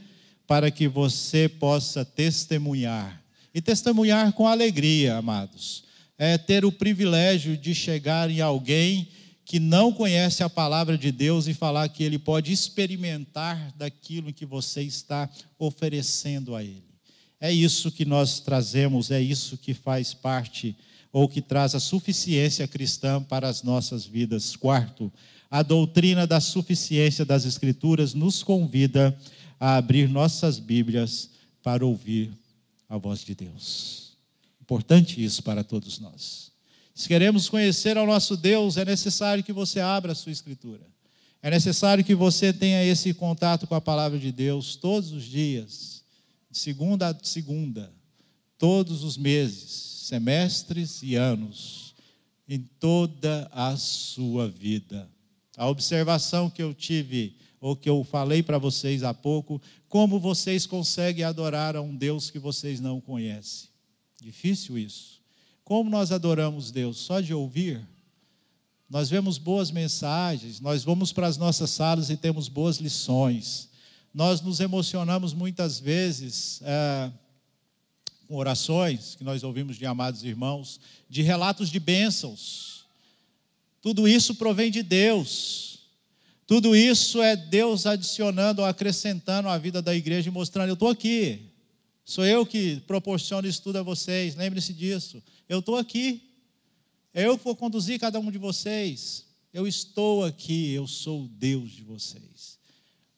para 0.46 0.70
que 0.70 0.86
você 0.88 1.48
possa 1.48 2.04
testemunhar. 2.04 3.22
E 3.54 3.60
testemunhar 3.60 4.32
com 4.32 4.46
alegria, 4.46 5.16
amados. 5.16 5.84
É 6.18 6.36
ter 6.36 6.64
o 6.64 6.72
privilégio 6.72 7.56
de 7.56 7.74
chegar 7.74 8.30
em 8.30 8.40
alguém 8.40 9.08
que 9.44 9.60
não 9.60 9.92
conhece 9.92 10.42
a 10.42 10.48
palavra 10.48 10.96
de 10.96 11.12
Deus 11.12 11.46
e 11.46 11.54
falar 11.54 11.88
que 11.88 12.02
ele 12.02 12.18
pode 12.18 12.52
experimentar 12.52 13.72
daquilo 13.76 14.32
que 14.32 14.46
você 14.46 14.82
está 14.82 15.28
oferecendo 15.58 16.54
a 16.54 16.62
ele. 16.62 16.82
É 17.40 17.52
isso 17.52 17.90
que 17.90 18.04
nós 18.04 18.40
trazemos, 18.40 19.10
é 19.10 19.20
isso 19.20 19.58
que 19.58 19.74
faz 19.74 20.14
parte 20.14 20.74
ou 21.12 21.28
que 21.28 21.42
traz 21.42 21.74
a 21.74 21.80
suficiência 21.80 22.66
cristã 22.66 23.22
para 23.22 23.46
as 23.48 23.62
nossas 23.62 24.06
vidas. 24.06 24.56
Quarto, 24.56 25.12
a 25.50 25.62
doutrina 25.62 26.26
da 26.26 26.40
suficiência 26.40 27.24
das 27.24 27.44
Escrituras 27.44 28.14
nos 28.14 28.42
convida 28.42 29.16
a 29.64 29.76
abrir 29.76 30.10
nossas 30.10 30.58
Bíblias 30.58 31.30
para 31.62 31.86
ouvir 31.86 32.30
a 32.86 32.98
voz 32.98 33.24
de 33.24 33.34
Deus. 33.34 34.12
Importante 34.60 35.24
isso 35.24 35.42
para 35.42 35.64
todos 35.64 35.98
nós. 35.98 36.52
Se 36.94 37.08
queremos 37.08 37.48
conhecer 37.48 37.96
ao 37.96 38.06
nosso 38.06 38.36
Deus, 38.36 38.76
é 38.76 38.84
necessário 38.84 39.42
que 39.42 39.54
você 39.54 39.80
abra 39.80 40.12
a 40.12 40.14
sua 40.14 40.32
Escritura. 40.32 40.86
É 41.40 41.48
necessário 41.48 42.04
que 42.04 42.14
você 42.14 42.52
tenha 42.52 42.84
esse 42.84 43.14
contato 43.14 43.66
com 43.66 43.74
a 43.74 43.80
palavra 43.80 44.18
de 44.18 44.30
Deus 44.30 44.76
todos 44.76 45.12
os 45.12 45.24
dias, 45.24 46.04
de 46.50 46.58
segunda 46.58 47.08
a 47.08 47.16
segunda, 47.22 47.90
todos 48.58 49.02
os 49.02 49.16
meses 49.16 49.70
semestres 50.08 51.02
e 51.02 51.14
anos 51.14 51.94
em 52.46 52.60
toda 52.60 53.48
a 53.50 53.74
sua 53.78 54.46
vida. 54.46 55.08
A 55.56 55.66
observação 55.66 56.50
que 56.50 56.62
eu 56.62 56.74
tive, 56.74 57.38
ou 57.64 57.74
que 57.74 57.88
eu 57.88 58.04
falei 58.04 58.42
para 58.42 58.58
vocês 58.58 59.02
há 59.02 59.14
pouco, 59.14 59.58
como 59.88 60.20
vocês 60.20 60.66
conseguem 60.66 61.24
adorar 61.24 61.74
a 61.74 61.80
um 61.80 61.96
Deus 61.96 62.30
que 62.30 62.38
vocês 62.38 62.78
não 62.78 63.00
conhecem? 63.00 63.70
Difícil 64.20 64.76
isso. 64.76 65.22
Como 65.64 65.88
nós 65.88 66.12
adoramos 66.12 66.70
Deus? 66.70 66.98
Só 66.98 67.22
de 67.22 67.32
ouvir? 67.32 67.80
Nós 68.86 69.08
vemos 69.08 69.38
boas 69.38 69.70
mensagens, 69.70 70.60
nós 70.60 70.84
vamos 70.84 71.10
para 71.10 71.26
as 71.26 71.38
nossas 71.38 71.70
salas 71.70 72.10
e 72.10 72.18
temos 72.18 72.50
boas 72.50 72.76
lições. 72.76 73.70
Nós 74.12 74.42
nos 74.42 74.60
emocionamos 74.60 75.32
muitas 75.32 75.80
vezes. 75.80 76.60
É, 76.64 77.10
com 78.28 78.36
orações 78.36 79.14
que 79.14 79.24
nós 79.24 79.42
ouvimos 79.42 79.78
de 79.78 79.86
amados 79.86 80.22
irmãos, 80.22 80.78
de 81.08 81.22
relatos 81.22 81.70
de 81.70 81.80
bênçãos. 81.80 82.84
Tudo 83.80 84.06
isso 84.06 84.34
provém 84.34 84.70
de 84.70 84.82
Deus. 84.82 85.73
Tudo 86.46 86.76
isso 86.76 87.22
é 87.22 87.34
Deus 87.36 87.86
adicionando 87.86 88.62
acrescentando 88.62 89.48
à 89.48 89.56
vida 89.56 89.80
da 89.80 89.94
igreja 89.94 90.28
e 90.28 90.32
mostrando: 90.32 90.68
eu 90.68 90.74
estou 90.74 90.88
aqui. 90.88 91.50
Sou 92.04 92.24
eu 92.24 92.44
que 92.44 92.80
proporciono 92.80 93.48
isso 93.48 93.62
tudo 93.62 93.78
a 93.78 93.82
vocês. 93.82 94.34
Lembre-se 94.36 94.74
disso. 94.74 95.22
Eu 95.48 95.60
estou 95.60 95.76
aqui. 95.76 96.22
É 97.14 97.26
eu 97.26 97.38
que 97.38 97.44
vou 97.44 97.56
conduzir 97.56 97.98
cada 97.98 98.20
um 98.20 98.30
de 98.30 98.36
vocês. 98.36 99.24
Eu 99.52 99.66
estou 99.66 100.24
aqui. 100.24 100.72
Eu 100.72 100.86
sou 100.86 101.24
o 101.24 101.28
Deus 101.28 101.70
de 101.70 101.82
vocês. 101.82 102.58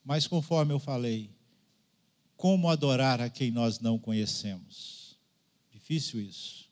Mas 0.05 0.29
conforme 0.29 0.73
eu 0.73 0.79
falei, 0.79 1.31
como 2.37 2.69
adorar 2.69 3.21
a 3.21 3.29
quem 3.29 3.51
nós 3.51 3.81
não 3.81 3.99
conhecemos? 3.99 5.17
Difícil 5.73 6.21
isso. 6.21 6.67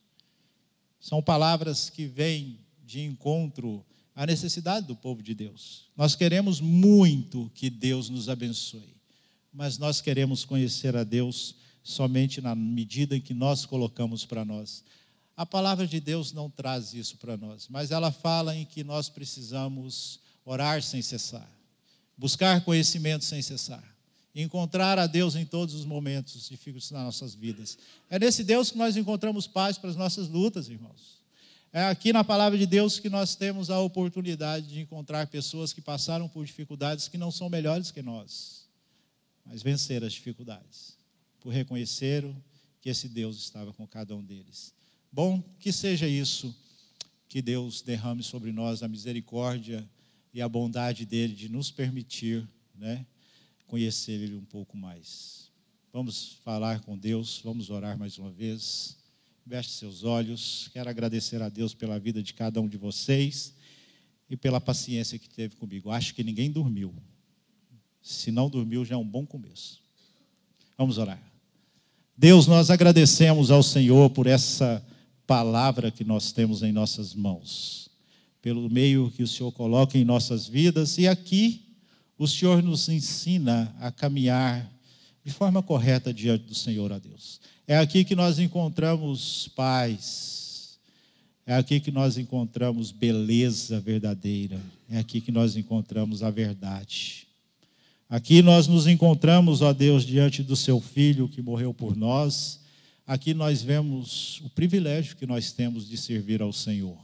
São 1.00 1.20
palavras 1.20 1.90
que 1.90 2.06
vêm 2.06 2.60
de 2.84 3.00
encontro 3.00 3.84
à 4.14 4.26
necessidade 4.26 4.86
do 4.86 4.94
povo 4.94 5.22
de 5.22 5.34
Deus. 5.34 5.86
Nós 5.96 6.14
queremos 6.14 6.60
muito 6.60 7.50
que 7.54 7.68
Deus 7.68 8.08
nos 8.08 8.28
abençoe, 8.28 8.94
mas 9.52 9.78
nós 9.78 10.00
queremos 10.00 10.44
conhecer 10.44 10.96
a 10.96 11.04
Deus 11.04 11.56
somente 11.82 12.40
na 12.40 12.54
medida 12.54 13.16
em 13.16 13.20
que 13.20 13.34
nós 13.34 13.66
colocamos 13.66 14.24
para 14.24 14.44
nós. 14.44 14.84
A 15.36 15.44
palavra 15.44 15.86
de 15.86 16.00
Deus 16.00 16.32
não 16.32 16.48
traz 16.48 16.94
isso 16.94 17.16
para 17.16 17.36
nós, 17.36 17.66
mas 17.68 17.90
ela 17.90 18.12
fala 18.12 18.54
em 18.54 18.64
que 18.64 18.84
nós 18.84 19.08
precisamos 19.08 20.20
orar 20.44 20.82
sem 20.82 21.02
cessar, 21.02 21.50
buscar 22.16 22.64
conhecimento 22.64 23.24
sem 23.24 23.42
cessar 23.42 23.94
encontrar 24.34 24.98
a 24.98 25.06
Deus 25.06 25.36
em 25.36 25.44
todos 25.44 25.74
os 25.74 25.84
momentos 25.84 26.48
difíceis 26.48 26.90
nas 26.90 27.04
nossas 27.04 27.34
vidas. 27.34 27.78
É 28.10 28.18
nesse 28.18 28.42
Deus 28.42 28.70
que 28.70 28.78
nós 28.78 28.96
encontramos 28.96 29.46
paz 29.46 29.78
para 29.78 29.90
as 29.90 29.96
nossas 29.96 30.28
lutas, 30.28 30.68
irmãos. 30.68 31.13
É 31.76 31.86
aqui 31.86 32.12
na 32.12 32.22
palavra 32.22 32.56
de 32.56 32.66
Deus 32.66 33.00
que 33.00 33.10
nós 33.10 33.34
temos 33.34 33.68
a 33.68 33.80
oportunidade 33.80 34.68
de 34.68 34.78
encontrar 34.78 35.26
pessoas 35.26 35.72
que 35.72 35.80
passaram 35.80 36.28
por 36.28 36.46
dificuldades 36.46 37.08
que 37.08 37.18
não 37.18 37.32
são 37.32 37.50
melhores 37.50 37.90
que 37.90 38.00
nós, 38.00 38.68
mas 39.44 39.60
venceram 39.60 40.06
as 40.06 40.12
dificuldades, 40.12 40.96
por 41.40 41.52
reconheceram 41.52 42.32
que 42.80 42.88
esse 42.88 43.08
Deus 43.08 43.38
estava 43.38 43.72
com 43.72 43.88
cada 43.88 44.14
um 44.14 44.22
deles. 44.22 44.72
Bom, 45.10 45.42
que 45.58 45.72
seja 45.72 46.06
isso, 46.06 46.54
que 47.28 47.42
Deus 47.42 47.82
derrame 47.82 48.22
sobre 48.22 48.52
nós 48.52 48.84
a 48.84 48.86
misericórdia 48.86 49.84
e 50.32 50.40
a 50.40 50.48
bondade 50.48 51.04
dele 51.04 51.34
de 51.34 51.48
nos 51.48 51.72
permitir, 51.72 52.48
né? 52.72 53.04
conhecer 53.66 54.12
Ele 54.12 54.36
um 54.36 54.44
pouco 54.44 54.76
mais. 54.76 55.50
Vamos 55.92 56.38
falar 56.44 56.82
com 56.82 56.96
Deus, 56.96 57.40
vamos 57.42 57.68
orar 57.68 57.98
mais 57.98 58.16
uma 58.16 58.30
vez. 58.30 58.96
Veste 59.46 59.72
seus 59.72 60.04
olhos. 60.04 60.70
Quero 60.72 60.88
agradecer 60.88 61.42
a 61.42 61.50
Deus 61.50 61.74
pela 61.74 61.98
vida 61.98 62.22
de 62.22 62.32
cada 62.32 62.62
um 62.62 62.68
de 62.68 62.78
vocês 62.78 63.52
e 64.30 64.38
pela 64.38 64.58
paciência 64.58 65.18
que 65.18 65.28
teve 65.28 65.54
comigo. 65.56 65.90
Acho 65.90 66.14
que 66.14 66.24
ninguém 66.24 66.50
dormiu. 66.50 66.94
Se 68.00 68.30
não 68.30 68.48
dormiu, 68.48 68.86
já 68.86 68.94
é 68.94 68.98
um 68.98 69.06
bom 69.06 69.26
começo. 69.26 69.82
Vamos 70.78 70.96
orar. 70.96 71.22
Deus, 72.16 72.46
nós 72.46 72.70
agradecemos 72.70 73.50
ao 73.50 73.62
Senhor 73.62 74.08
por 74.10 74.26
essa 74.26 74.82
palavra 75.26 75.90
que 75.90 76.04
nós 76.04 76.32
temos 76.32 76.62
em 76.62 76.72
nossas 76.72 77.14
mãos, 77.14 77.90
pelo 78.40 78.70
meio 78.70 79.10
que 79.10 79.22
o 79.22 79.28
Senhor 79.28 79.52
coloca 79.52 79.98
em 79.98 80.04
nossas 80.04 80.46
vidas 80.46 80.96
e 80.96 81.06
aqui 81.06 81.64
o 82.16 82.26
Senhor 82.26 82.62
nos 82.62 82.88
ensina 82.88 83.74
a 83.78 83.90
caminhar 83.90 84.70
de 85.22 85.32
forma 85.32 85.62
correta 85.62 86.14
diante 86.14 86.44
do 86.44 86.54
Senhor, 86.54 86.92
a 86.92 86.98
Deus. 86.98 87.40
É 87.66 87.78
aqui 87.78 88.04
que 88.04 88.14
nós 88.14 88.38
encontramos 88.38 89.48
paz, 89.56 90.78
é 91.46 91.54
aqui 91.54 91.80
que 91.80 91.90
nós 91.90 92.18
encontramos 92.18 92.90
beleza 92.90 93.80
verdadeira, 93.80 94.60
é 94.90 94.98
aqui 94.98 95.18
que 95.18 95.32
nós 95.32 95.56
encontramos 95.56 96.22
a 96.22 96.30
verdade. 96.30 97.26
Aqui 98.06 98.42
nós 98.42 98.68
nos 98.68 98.86
encontramos, 98.86 99.62
ó 99.62 99.72
Deus, 99.72 100.04
diante 100.04 100.42
do 100.42 100.54
Seu 100.54 100.78
Filho 100.78 101.26
que 101.26 101.40
morreu 101.40 101.72
por 101.72 101.96
nós. 101.96 102.60
Aqui 103.06 103.32
nós 103.32 103.62
vemos 103.62 104.42
o 104.44 104.50
privilégio 104.50 105.16
que 105.16 105.26
nós 105.26 105.50
temos 105.50 105.88
de 105.88 105.96
servir 105.96 106.42
ao 106.42 106.52
Senhor. 106.52 106.98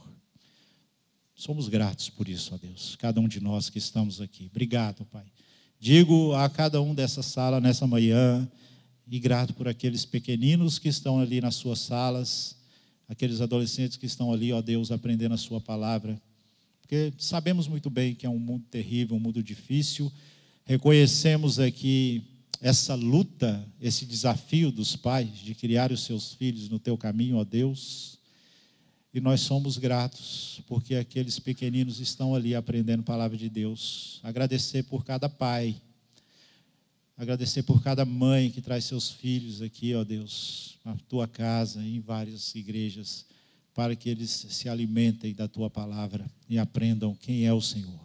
Somos 1.35 1.67
gratos 1.67 2.07
por 2.07 2.29
isso, 2.29 2.53
ó 2.53 2.57
Deus, 2.57 2.95
cada 2.97 3.19
um 3.19 3.27
de 3.27 3.41
nós 3.41 3.67
que 3.67 3.79
estamos 3.79 4.21
aqui. 4.21 4.47
Obrigado, 4.51 5.05
Pai. 5.05 5.25
Digo 5.79 6.35
a 6.35 6.47
cada 6.47 6.79
um 6.79 6.93
dessa 6.93 7.23
sala 7.23 7.59
nessa 7.59 7.87
manhã, 7.87 8.47
e 9.11 9.19
grato 9.19 9.53
por 9.53 9.67
aqueles 9.67 10.05
pequeninos 10.05 10.79
que 10.79 10.87
estão 10.87 11.19
ali 11.19 11.41
nas 11.41 11.55
suas 11.55 11.79
salas, 11.79 12.55
aqueles 13.09 13.41
adolescentes 13.41 13.97
que 13.97 14.05
estão 14.05 14.31
ali, 14.31 14.53
ó 14.53 14.61
Deus, 14.61 14.89
aprendendo 14.89 15.33
a 15.33 15.37
Sua 15.37 15.59
palavra. 15.59 16.19
Porque 16.79 17.11
sabemos 17.17 17.67
muito 17.67 17.89
bem 17.89 18.15
que 18.15 18.25
é 18.25 18.29
um 18.29 18.39
mundo 18.39 18.63
terrível, 18.71 19.17
um 19.17 19.19
mundo 19.19 19.43
difícil. 19.43 20.09
Reconhecemos 20.63 21.59
aqui 21.59 22.23
essa 22.61 22.95
luta, 22.95 23.67
esse 23.81 24.05
desafio 24.05 24.71
dos 24.71 24.95
pais 24.95 25.39
de 25.39 25.55
criar 25.55 25.91
os 25.91 26.05
seus 26.05 26.33
filhos 26.33 26.69
no 26.69 26.79
teu 26.79 26.97
caminho, 26.97 27.35
ó 27.35 27.43
Deus. 27.43 28.17
E 29.13 29.19
nós 29.19 29.41
somos 29.41 29.77
gratos, 29.77 30.61
porque 30.67 30.95
aqueles 30.95 31.37
pequeninos 31.37 31.99
estão 31.99 32.33
ali 32.33 32.55
aprendendo 32.55 33.01
a 33.01 33.03
palavra 33.03 33.37
de 33.37 33.49
Deus. 33.49 34.21
Agradecer 34.23 34.83
por 34.83 35.03
cada 35.03 35.27
pai, 35.27 35.75
agradecer 37.21 37.61
por 37.61 37.83
cada 37.83 38.03
mãe 38.03 38.49
que 38.49 38.63
traz 38.63 38.85
seus 38.85 39.11
filhos 39.11 39.61
aqui, 39.61 39.93
ó 39.93 40.03
Deus, 40.03 40.79
na 40.83 40.95
tua 41.07 41.27
casa, 41.27 41.79
em 41.79 41.99
várias 41.99 42.55
igrejas, 42.55 43.27
para 43.75 43.95
que 43.95 44.09
eles 44.09 44.47
se 44.49 44.67
alimentem 44.67 45.31
da 45.31 45.47
tua 45.47 45.69
palavra 45.69 46.25
e 46.49 46.57
aprendam 46.57 47.13
quem 47.13 47.45
é 47.45 47.53
o 47.53 47.61
Senhor. 47.61 47.99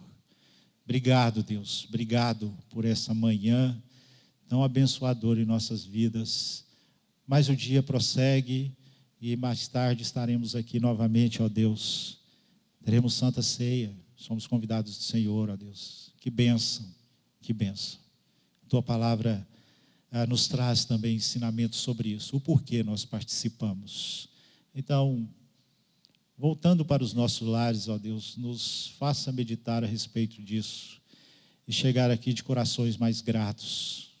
Obrigado, 0.85 1.41
Deus, 1.41 1.85
obrigado 1.89 2.55
por 2.69 2.85
essa 2.85 3.11
manhã 3.11 3.75
tão 4.47 4.63
abençoadora 4.63 5.41
em 5.41 5.45
nossas 5.45 5.83
vidas. 5.83 6.63
Mas 7.25 7.49
o 7.49 7.55
dia 7.55 7.81
prossegue 7.81 8.71
e 9.19 9.35
mais 9.35 9.67
tarde 9.67 10.03
estaremos 10.03 10.55
aqui 10.55 10.79
novamente, 10.79 11.41
ó 11.41 11.49
Deus. 11.49 12.19
Teremos 12.85 13.15
Santa 13.15 13.41
Ceia. 13.41 13.91
Somos 14.15 14.45
convidados 14.45 14.95
do 14.95 15.03
Senhor, 15.03 15.49
ó 15.49 15.55
Deus. 15.55 16.13
Que 16.19 16.29
bênção, 16.29 16.85
que 17.41 17.51
bênção. 17.51 18.06
Tua 18.67 18.83
palavra 18.83 19.47
ah, 20.11 20.25
nos 20.25 20.47
traz 20.47 20.85
também 20.85 21.15
ensinamentos 21.15 21.79
sobre 21.79 22.09
isso, 22.09 22.35
o 22.35 22.41
porquê 22.41 22.83
nós 22.83 23.05
participamos. 23.05 24.29
Então, 24.73 25.27
voltando 26.37 26.85
para 26.85 27.03
os 27.03 27.13
nossos 27.13 27.47
lares, 27.47 27.87
ó 27.87 27.97
Deus, 27.97 28.37
nos 28.37 28.89
faça 28.99 29.31
meditar 29.31 29.83
a 29.83 29.87
respeito 29.87 30.41
disso 30.41 31.01
e 31.67 31.73
chegar 31.73 32.11
aqui 32.11 32.33
de 32.33 32.43
corações 32.43 32.97
mais 32.97 33.21
gratos, 33.21 34.11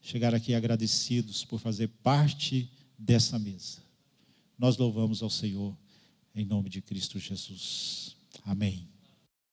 chegar 0.00 0.34
aqui 0.34 0.54
agradecidos 0.54 1.44
por 1.44 1.60
fazer 1.60 1.88
parte 2.02 2.70
dessa 2.98 3.38
mesa. 3.38 3.78
Nós 4.58 4.76
louvamos 4.76 5.22
ao 5.22 5.30
Senhor 5.30 5.76
em 6.34 6.44
nome 6.44 6.68
de 6.68 6.80
Cristo 6.80 7.18
Jesus. 7.18 8.16
Amém. 8.44 8.99